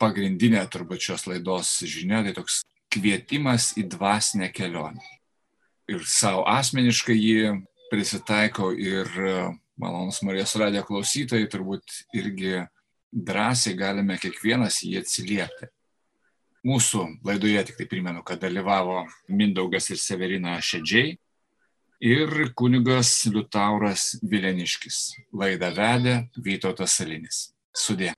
pagrindinė 0.00 0.62
turbūt 0.72 1.04
šios 1.04 1.26
laidos 1.30 1.76
žinia, 1.88 2.22
tai 2.24 2.34
toks 2.36 2.62
kvietimas 2.92 3.72
į 3.80 3.86
dvasinę 3.94 4.50
kelionę. 4.54 5.02
Ir 5.90 6.04
savo 6.08 6.44
asmeniškai 6.48 7.16
jį 7.16 7.54
prisitaikau 7.90 8.70
ir 8.72 9.10
malonus 9.80 10.22
Marijos 10.24 10.54
radijo 10.60 10.84
klausytojai 10.88 11.48
turbūt 11.50 12.04
irgi 12.16 12.62
drąsiai 13.14 13.76
galime 13.78 14.16
kiekvienas 14.18 14.80
jį 14.82 15.02
atsiliepti. 15.02 15.68
Mūsų 16.64 17.04
laidoje 17.26 17.60
tik 17.68 17.76
tai 17.76 17.86
primenu, 17.90 18.22
kad 18.24 18.40
dalyvavo 18.40 19.02
Mindaugas 19.28 19.90
ir 19.92 20.00
Severina 20.00 20.56
Šedžiai, 20.64 21.18
ir 22.04 22.52
kunigas 22.56 23.24
Liutauras 23.32 24.14
Vileniškis. 24.30 24.98
Laidą 25.32 25.72
vedė 25.76 26.18
Vytautas 26.36 26.98
Salinis. 27.00 27.48
Sudė. 27.74 28.13